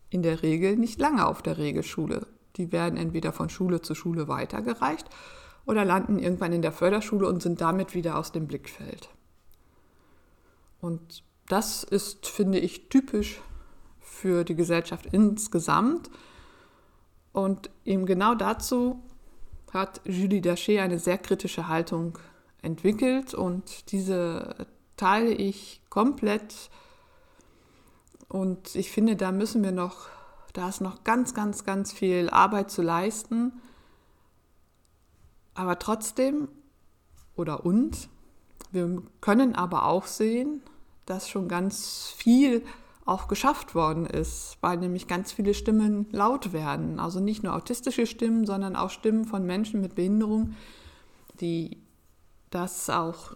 in 0.10 0.24
der 0.24 0.44
Regel 0.44 0.78
nicht 0.78 0.98
lange 0.98 1.28
auf 1.28 1.42
der 1.42 1.58
Regelschule. 1.58 2.26
Die 2.56 2.72
werden 2.72 2.98
entweder 2.98 3.34
von 3.34 3.50
Schule 3.50 3.82
zu 3.82 3.94
Schule 3.94 4.30
weitergereicht 4.30 5.10
oder 5.66 5.84
landen 5.84 6.20
irgendwann 6.20 6.54
in 6.54 6.62
der 6.62 6.72
Förderschule 6.72 7.28
und 7.28 7.42
sind 7.44 7.60
damit 7.60 7.94
wieder 7.94 8.18
aus 8.18 8.32
dem 8.32 8.48
Blickfeld. 8.48 9.10
Und 10.80 11.26
das 11.50 11.84
ist, 11.84 12.28
finde 12.28 12.60
ich, 12.60 12.88
typisch 12.88 13.42
für 14.18 14.44
die 14.44 14.56
Gesellschaft 14.56 15.08
insgesamt. 15.12 16.10
Und 17.32 17.70
eben 17.86 18.06
genau 18.06 18.34
dazu 18.34 19.04
hat 19.72 20.02
Julie 20.06 20.42
Daché 20.42 20.82
eine 20.82 20.98
sehr 20.98 21.20
kritische 21.20 21.68
Haltung 21.68 22.18
entwickelt 22.62 23.34
und 23.34 23.92
diese 23.92 24.68
teile 24.96 25.32
ich 25.32 25.82
komplett. 25.90 26.70
Und 28.28 28.76
ich 28.76 28.92
finde, 28.92 29.16
da 29.16 29.32
müssen 29.32 29.64
wir 29.64 29.72
noch, 29.72 30.08
da 30.54 30.68
ist 30.68 30.82
noch 30.82 31.04
ganz, 31.04 31.34
ganz, 31.34 31.64
ganz 31.64 31.94
viel 31.94 32.30
Arbeit 32.30 32.72
zu 32.72 32.82
leisten. 32.82 33.54
Aber 35.54 35.78
trotzdem, 35.78 36.48
oder 37.36 37.66
und, 37.66 38.10
wir 38.72 39.02
können 39.22 39.56
aber 39.56 39.86
auch 39.86 40.08
sehen, 40.08 40.62
dass 41.06 41.30
schon 41.30 41.48
ganz 41.48 42.14
viel 42.18 42.64
auch 43.08 43.28
geschafft 43.28 43.74
worden 43.74 44.06
ist, 44.06 44.58
weil 44.62 44.78
nämlich 44.78 45.08
ganz 45.08 45.32
viele 45.32 45.54
Stimmen 45.54 46.08
laut 46.12 46.54
werden. 46.54 47.00
Also 47.00 47.20
nicht 47.20 47.44
nur 47.44 47.56
autistische 47.56 48.06
Stimmen, 48.06 48.46
sondern 48.46 48.76
auch 48.76 48.90
Stimmen 48.90 49.26
von 49.26 49.46
Menschen 49.46 49.82
mit 49.82 49.96
Behinderung, 49.96 50.56
die 51.40 51.78
das 52.50 52.90
auch 52.90 53.36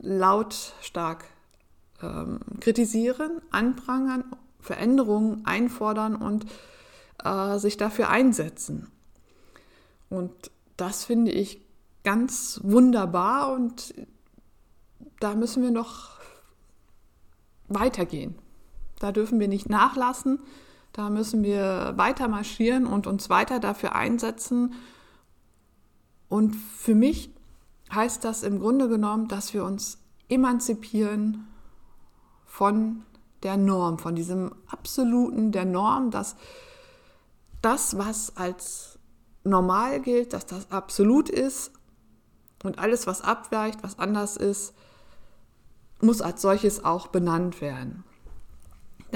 lautstark 0.00 1.24
ähm, 2.02 2.40
kritisieren, 2.60 3.42
anprangern, 3.50 4.24
Veränderungen 4.60 5.44
einfordern 5.44 6.16
und 6.16 6.46
äh, 7.22 7.58
sich 7.58 7.76
dafür 7.76 8.08
einsetzen. 8.08 8.90
Und 10.08 10.50
das 10.76 11.04
finde 11.04 11.32
ich 11.32 11.60
ganz 12.04 12.60
wunderbar 12.62 13.52
und 13.52 13.94
da 15.20 15.34
müssen 15.34 15.62
wir 15.62 15.70
noch 15.70 16.20
weitergehen. 17.68 18.36
Da 18.98 19.12
dürfen 19.12 19.40
wir 19.40 19.48
nicht 19.48 19.68
nachlassen, 19.68 20.40
da 20.92 21.10
müssen 21.10 21.42
wir 21.42 21.94
weiter 21.96 22.28
marschieren 22.28 22.86
und 22.86 23.06
uns 23.06 23.28
weiter 23.28 23.60
dafür 23.60 23.94
einsetzen. 23.94 24.74
Und 26.28 26.54
für 26.54 26.94
mich 26.94 27.34
heißt 27.92 28.24
das 28.24 28.42
im 28.42 28.60
Grunde 28.60 28.88
genommen, 28.88 29.28
dass 29.28 29.52
wir 29.52 29.64
uns 29.64 29.98
emanzipieren 30.28 31.46
von 32.44 33.02
der 33.42 33.56
Norm, 33.56 33.98
von 33.98 34.14
diesem 34.14 34.54
absoluten 34.68 35.52
der 35.52 35.66
Norm, 35.66 36.10
dass 36.10 36.36
das, 37.62 37.98
was 37.98 38.36
als 38.36 38.98
normal 39.44 40.00
gilt, 40.00 40.32
dass 40.32 40.46
das 40.46 40.70
absolut 40.70 41.28
ist 41.28 41.72
und 42.64 42.78
alles, 42.78 43.06
was 43.06 43.20
abweicht, 43.20 43.82
was 43.82 43.98
anders 43.98 44.36
ist, 44.36 44.74
muss 46.00 46.20
als 46.20 46.42
solches 46.42 46.84
auch 46.84 47.08
benannt 47.08 47.60
werden. 47.60 48.04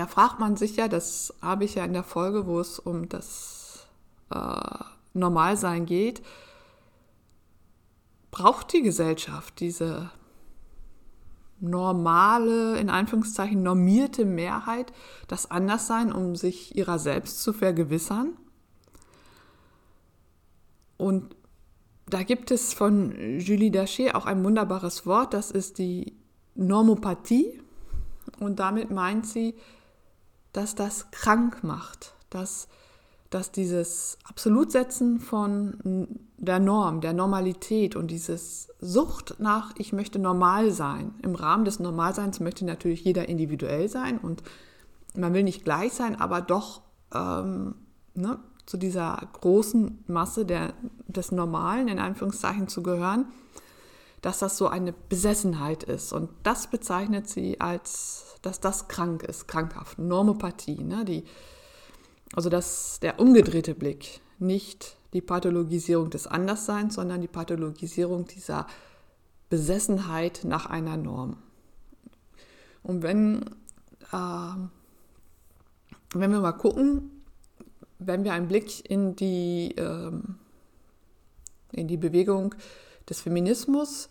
Da 0.01 0.07
fragt 0.07 0.41
man 0.41 0.57
sich 0.57 0.77
ja, 0.77 0.89
das 0.89 1.35
habe 1.43 1.67
ich 1.67 1.75
ja 1.75 1.85
in 1.85 1.93
der 1.93 2.03
Folge, 2.03 2.47
wo 2.47 2.59
es 2.59 2.79
um 2.79 3.11
das 3.11 3.87
äh, 4.31 4.85
Normalsein 5.13 5.85
geht, 5.85 6.23
braucht 8.31 8.73
die 8.73 8.81
Gesellschaft 8.81 9.61
diese 9.61 10.11
normale, 11.61 12.79
in 12.79 12.89
Anführungszeichen 12.89 13.63
normierte 13.63 14.25
Mehrheit, 14.25 14.91
das 15.29 15.51
Anderssein, 15.51 16.15
um 16.15 16.35
sich 16.35 16.75
ihrer 16.75 16.99
selbst 16.99 17.43
zu 17.43 17.53
vergewissern? 17.53 18.39
Und 20.97 21.37
da 22.07 22.23
gibt 22.23 22.51
es 22.51 22.73
von 22.73 23.39
Julie 23.39 23.71
Daché 23.71 24.15
auch 24.15 24.25
ein 24.25 24.43
wunderbares 24.43 25.05
Wort, 25.05 25.35
das 25.35 25.51
ist 25.51 25.77
die 25.77 26.17
Normopathie. 26.55 27.61
Und 28.39 28.61
damit 28.61 28.91
meint 28.91 29.27
sie, 29.27 29.57
dass 30.53 30.75
das 30.75 31.11
krank 31.11 31.63
macht, 31.63 32.15
dass, 32.31 32.69
dass 33.31 33.53
dieses 33.53 34.19
Absolutsetzen 34.25 35.21
von 35.21 36.19
der 36.37 36.59
Norm, 36.59 37.01
der 37.01 37.13
Normalität 37.13 37.97
und 37.97 38.09
dieses 38.09 38.69
Sucht 38.81 39.37
nach, 39.39 39.73
ich 39.77 39.93
möchte 39.93 40.19
normal 40.19 40.71
sein. 40.71 41.15
Im 41.23 41.35
Rahmen 41.35 41.65
des 41.65 41.81
Normalseins 41.81 42.41
möchte 42.41 42.65
natürlich 42.65 43.05
jeder 43.05 43.29
individuell 43.29 43.89
sein 43.89 44.19
und 44.19 44.43
man 45.15 45.35
will 45.35 45.43
nicht 45.43 45.65
gleich 45.65 45.93
sein, 45.93 46.21
aber 46.21 46.41
doch 46.41 46.83
ähm, 47.13 47.75
ne, 48.15 48.39
zu 48.67 48.77
dieser 48.77 49.21
großen 49.33 50.05
Masse 50.07 50.47
der, 50.47 50.75
des 51.09 51.33
Normalen, 51.33 51.89
in 51.89 51.99
Anführungszeichen, 51.99 52.69
zu 52.69 52.83
gehören, 52.83 53.27
dass 54.23 54.39
das 54.39 54.57
so 54.57 54.69
eine 54.69 54.93
Besessenheit 54.93 55.83
ist. 55.83 56.13
Und 56.13 56.31
das 56.43 56.69
bezeichnet 56.69 57.29
sie 57.29 57.61
als, 57.61 58.30
dass 58.42 58.61
das 58.61 58.88
krank 58.88 59.22
ist, 59.22 59.48
krankhaft, 59.48 59.98
Normopathie. 59.98 60.83
Ne? 60.83 61.05
Die, 61.05 61.24
also 62.35 62.48
das, 62.48 63.00
der 63.00 63.20
umgedrehte 63.20 63.74
Blick, 63.74 64.20
nicht 64.38 64.96
die 65.12 65.20
Pathologisierung 65.20 66.11
des 66.11 66.26
Andersseins, 66.26 66.94
sondern 66.94 67.20
die 67.20 67.29
Pathologisierung 67.29 68.26
dieser 68.26 68.66
Besessenheit 69.48 70.42
nach 70.44 70.66
einer 70.66 70.96
Norm. 70.96 71.37
Und 72.83 73.03
wenn, 73.03 73.42
äh, 74.12 74.57
wenn 76.14 76.31
wir 76.33 76.40
mal 76.40 76.53
gucken, 76.53 77.22
wenn 77.98 78.24
wir 78.24 78.33
einen 78.33 78.48
Blick 78.48 78.88
in 78.88 79.16
die, 79.16 79.74
ähm, 79.76 80.37
in 81.72 81.88
die 81.88 81.98
Bewegung 81.98 82.55
des 83.09 83.20
Feminismus 83.20 84.09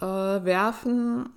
äh, 0.00 0.04
werfen 0.04 1.30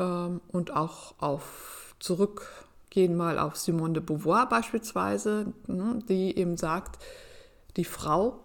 ähm, 0.00 0.40
und 0.48 0.74
auch 0.74 1.14
auf 1.18 1.94
zurückgehen 2.00 3.16
mal 3.16 3.38
auf 3.38 3.56
Simone 3.56 3.92
de 3.94 4.02
Beauvoir 4.02 4.48
beispielsweise, 4.48 5.52
ne, 5.66 6.00
die 6.08 6.36
eben 6.36 6.56
sagt, 6.56 6.98
die 7.76 7.84
Frau 7.84 8.40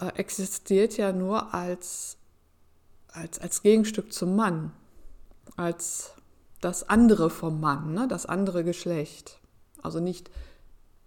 äh, 0.00 0.08
existiert 0.16 0.96
ja 0.96 1.12
nur 1.12 1.54
als, 1.54 2.16
als, 3.12 3.38
als 3.38 3.62
Gegenstück 3.62 4.12
zum 4.12 4.34
Mann, 4.34 4.72
als 5.56 6.14
das 6.60 6.88
andere 6.88 7.30
vom 7.30 7.60
Mann, 7.60 7.92
ne, 7.92 8.08
das 8.08 8.26
andere 8.26 8.64
Geschlecht. 8.64 9.38
Also 9.82 10.00
nicht 10.00 10.30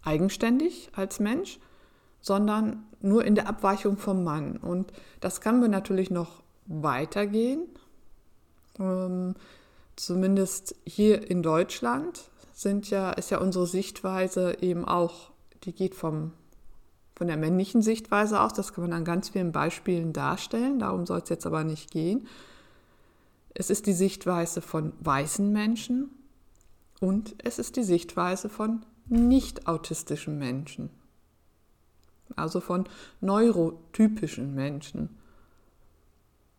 eigenständig 0.03 0.89
als 0.95 1.19
Mensch, 1.19 1.59
sondern 2.21 2.83
nur 3.01 3.25
in 3.25 3.35
der 3.35 3.49
Abweichung 3.49 3.97
vom 3.97 4.23
Mann. 4.23 4.57
Und 4.57 4.93
das 5.19 5.41
kann 5.41 5.61
wir 5.61 5.67
natürlich 5.67 6.11
noch 6.11 6.43
weitergehen. 6.67 7.67
Ähm, 8.79 9.35
zumindest 9.95 10.75
hier 10.85 11.29
in 11.29 11.43
Deutschland 11.43 12.29
sind 12.53 12.89
ja, 12.89 13.11
ist 13.11 13.31
ja 13.31 13.39
unsere 13.39 13.67
Sichtweise 13.67 14.57
eben 14.61 14.85
auch, 14.85 15.31
die 15.63 15.73
geht 15.73 15.95
vom, 15.95 16.33
von 17.15 17.27
der 17.27 17.37
männlichen 17.37 17.81
Sichtweise 17.81 18.39
aus. 18.39 18.53
Das 18.53 18.73
kann 18.73 18.83
man 18.83 18.93
an 18.93 19.05
ganz 19.05 19.29
vielen 19.29 19.51
Beispielen 19.51 20.13
darstellen. 20.13 20.79
Darum 20.79 21.05
soll 21.05 21.21
es 21.23 21.29
jetzt 21.29 21.45
aber 21.45 21.63
nicht 21.63 21.91
gehen. 21.91 22.27
Es 23.53 23.69
ist 23.69 23.85
die 23.85 23.93
Sichtweise 23.93 24.61
von 24.61 24.93
weißen 25.01 25.51
Menschen 25.51 26.09
und 26.99 27.35
es 27.43 27.59
ist 27.59 27.75
die 27.75 27.83
Sichtweise 27.83 28.47
von 28.47 28.85
nicht 29.07 29.67
autistischen 29.67 30.37
Menschen, 30.37 30.89
also 32.35 32.61
von 32.61 32.87
neurotypischen 33.19 34.55
Menschen. 34.55 35.09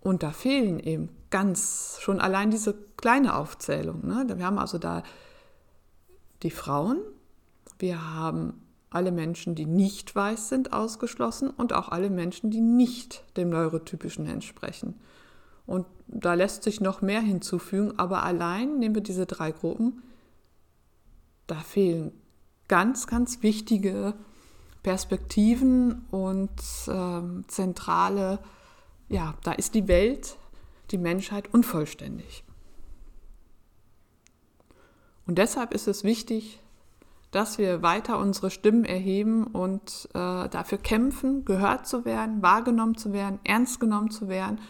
Und 0.00 0.22
da 0.22 0.32
fehlen 0.32 0.80
eben 0.80 1.08
ganz, 1.32 1.96
schon 2.00 2.20
allein 2.20 2.52
diese 2.52 2.74
kleine 2.96 3.34
Aufzählung. 3.34 4.06
Ne? 4.06 4.24
Wir 4.36 4.46
haben 4.46 4.58
also 4.58 4.78
da 4.78 5.02
die 6.44 6.50
Frauen, 6.50 7.00
wir 7.78 8.14
haben 8.14 8.62
alle 8.90 9.10
Menschen, 9.10 9.54
die 9.54 9.66
nicht 9.66 10.14
weiß 10.14 10.50
sind, 10.50 10.72
ausgeschlossen 10.72 11.50
und 11.50 11.72
auch 11.72 11.88
alle 11.88 12.10
Menschen, 12.10 12.50
die 12.50 12.60
nicht 12.60 13.24
dem 13.36 13.50
Neurotypischen 13.50 14.26
entsprechen. 14.26 15.00
Und 15.66 15.86
da 16.06 16.34
lässt 16.34 16.62
sich 16.62 16.80
noch 16.80 17.00
mehr 17.00 17.20
hinzufügen, 17.20 17.94
aber 17.96 18.22
allein 18.22 18.78
nehmen 18.78 18.94
wir 18.94 19.02
diese 19.02 19.26
drei 19.26 19.50
Gruppen, 19.52 20.02
da 21.46 21.56
fehlen 21.56 22.12
ganz, 22.68 23.06
ganz 23.06 23.42
wichtige 23.42 24.14
Perspektiven 24.82 26.04
und 26.10 26.50
ähm, 26.88 27.44
zentrale, 27.48 28.38
ja, 29.08 29.34
da 29.42 29.52
ist 29.52 29.74
die 29.74 29.88
Welt, 29.88 30.36
die 30.92 30.98
Menschheit 30.98 31.52
unvollständig. 31.52 32.44
Und 35.26 35.38
deshalb 35.38 35.72
ist 35.72 35.88
es 35.88 36.04
wichtig, 36.04 36.60
dass 37.30 37.56
wir 37.56 37.82
weiter 37.82 38.18
unsere 38.18 38.50
Stimmen 38.50 38.84
erheben 38.84 39.44
und 39.44 40.08
äh, 40.12 40.48
dafür 40.48 40.78
kämpfen, 40.78 41.44
gehört 41.44 41.86
zu 41.86 42.04
werden, 42.04 42.42
wahrgenommen 42.42 42.96
zu 42.96 43.12
werden, 43.12 43.40
ernst 43.44 43.80
genommen 43.80 44.10
zu 44.10 44.28
werden 44.28 44.60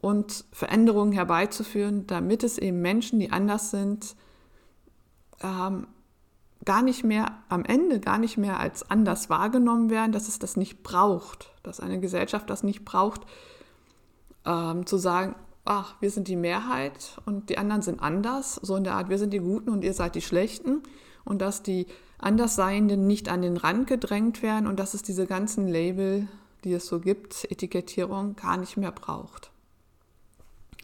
und 0.00 0.44
Veränderungen 0.50 1.12
herbeizuführen, 1.12 2.06
damit 2.06 2.42
es 2.42 2.58
eben 2.58 2.82
Menschen, 2.82 3.20
die 3.20 3.30
anders 3.30 3.70
sind, 3.70 4.16
ähm, 5.40 5.86
gar 6.64 6.82
nicht 6.82 7.04
mehr 7.04 7.26
am 7.48 7.64
Ende 7.64 8.00
gar 8.00 8.18
nicht 8.18 8.38
mehr 8.38 8.58
als 8.58 8.90
anders 8.90 9.30
wahrgenommen 9.30 9.90
werden, 9.90 10.12
dass 10.12 10.28
es 10.28 10.38
das 10.38 10.56
nicht 10.56 10.82
braucht, 10.82 11.50
dass 11.62 11.80
eine 11.80 12.00
Gesellschaft 12.00 12.50
das 12.50 12.62
nicht 12.62 12.84
braucht, 12.84 13.22
ähm, 14.44 14.86
zu 14.86 14.96
sagen, 14.96 15.34
ach, 15.64 15.94
wir 16.00 16.10
sind 16.10 16.28
die 16.28 16.36
Mehrheit 16.36 17.20
und 17.24 17.48
die 17.48 17.58
anderen 17.58 17.82
sind 17.82 18.00
anders, 18.00 18.56
so 18.62 18.76
in 18.76 18.84
der 18.84 18.94
Art, 18.94 19.08
wir 19.08 19.18
sind 19.18 19.32
die 19.32 19.38
Guten 19.38 19.70
und 19.70 19.82
ihr 19.82 19.94
seid 19.94 20.14
die 20.14 20.22
Schlechten 20.22 20.82
und 21.24 21.40
dass 21.40 21.62
die 21.62 21.86
Andersseienden 22.18 23.06
nicht 23.06 23.28
an 23.28 23.42
den 23.42 23.56
Rand 23.56 23.86
gedrängt 23.86 24.42
werden 24.42 24.66
und 24.66 24.78
dass 24.78 24.94
es 24.94 25.02
diese 25.02 25.26
ganzen 25.26 25.66
Label, 25.66 26.28
die 26.64 26.72
es 26.72 26.86
so 26.86 27.00
gibt, 27.00 27.50
Etikettierung, 27.50 28.36
gar 28.36 28.56
nicht 28.56 28.76
mehr 28.76 28.92
braucht. 28.92 29.50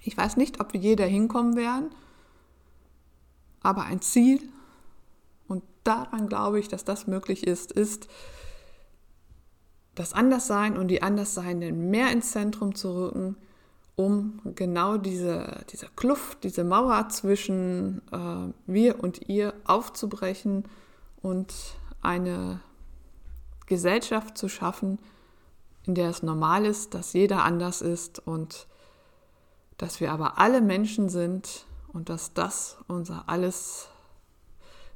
Ich 0.03 0.17
weiß 0.17 0.37
nicht, 0.39 0.61
ob 0.61 0.73
wir 0.73 0.81
jeder 0.81 1.05
hinkommen 1.05 1.57
werden, 1.57 1.91
aber 3.63 3.85
ein 3.85 4.01
Ziel 4.01 4.41
und 5.47 5.63
daran 5.85 6.29
glaube 6.29 6.59
ich, 6.59 6.69
dass 6.69 6.85
das 6.85 7.07
möglich 7.07 7.47
ist, 7.47 7.71
ist, 7.71 8.09
das 9.95 10.15
Anderssein 10.15 10.79
und 10.79 10.89
die 10.89 11.03
Andersseienden 11.03 11.91
mehr 11.91 12.11
ins 12.11 12.31
Zentrum 12.31 12.75
zu 12.75 12.95
rücken, 12.95 13.37
um 13.97 14.41
genau 14.55 14.97
diese, 14.97 15.65
diese 15.71 15.89
Kluft, 15.97 16.45
diese 16.45 16.65
Mauer 16.65 17.09
zwischen 17.09 18.03
äh, 18.13 18.53
wir 18.67 19.03
und 19.03 19.29
ihr 19.29 19.53
aufzubrechen 19.65 20.65
und 21.23 21.55
eine 22.01 22.61
Gesellschaft 23.67 24.39
zu 24.39 24.49
schaffen, 24.49 24.99
in 25.87 25.95
der 25.95 26.11
es 26.11 26.23
normal 26.23 26.65
ist, 26.65 26.95
dass 26.95 27.13
jeder 27.13 27.45
anders 27.45 27.83
ist 27.83 28.27
und 28.27 28.67
dass 29.77 30.01
wir 30.01 30.13
aber 30.13 30.39
alle 30.39 30.61
Menschen 30.61 31.09
sind 31.09 31.67
und 31.93 32.09
dass 32.09 32.35
das 32.35 32.79
unser 32.87 33.29
alles 33.29 33.89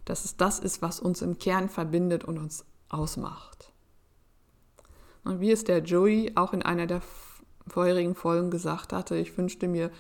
dass 0.05 0.25
es 0.25 0.37
das 0.37 0.59
ist, 0.59 0.83
was 0.83 1.01
uns 1.01 1.23
im 1.23 1.39
Kern 1.39 1.69
verbindet 1.69 2.25
und 2.25 2.39
uns 2.39 2.65
ausmacht. 2.89 3.73
Und 5.25 5.41
wie 5.41 5.51
es 5.51 5.65
der 5.65 5.83
Joey 5.83 6.33
auch 6.35 6.53
in 6.53 6.63
einer 6.63 6.87
der 6.87 7.01
vorherigen 7.67 8.15
Folgen 8.15 8.51
gesagt 8.51 8.93
hatte, 8.93 9.17
ich 9.17 9.37
wünschte 9.37 9.69
mir, 9.69 9.91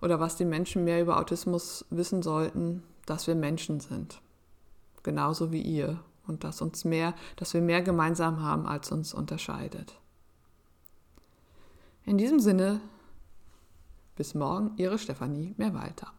oder 0.00 0.20
was 0.20 0.36
die 0.36 0.44
Menschen 0.44 0.84
mehr 0.84 1.00
über 1.00 1.18
Autismus 1.18 1.84
wissen 1.90 2.22
sollten, 2.22 2.82
dass 3.06 3.26
wir 3.26 3.34
Menschen 3.34 3.80
sind. 3.80 4.20
Genauso 5.02 5.52
wie 5.52 5.62
ihr. 5.62 6.00
Und 6.26 6.42
dass 6.42 6.62
uns 6.62 6.86
mehr, 6.86 7.14
dass 7.36 7.52
wir 7.52 7.60
mehr 7.60 7.82
gemeinsam 7.82 8.40
haben, 8.40 8.66
als 8.66 8.90
uns 8.90 9.12
unterscheidet. 9.12 9.94
In 12.06 12.16
diesem 12.16 12.40
Sinne, 12.40 12.80
bis 14.16 14.34
morgen, 14.34 14.72
Ihre 14.78 14.98
Stefanie 14.98 15.52
Mehrwalter. 15.58 16.13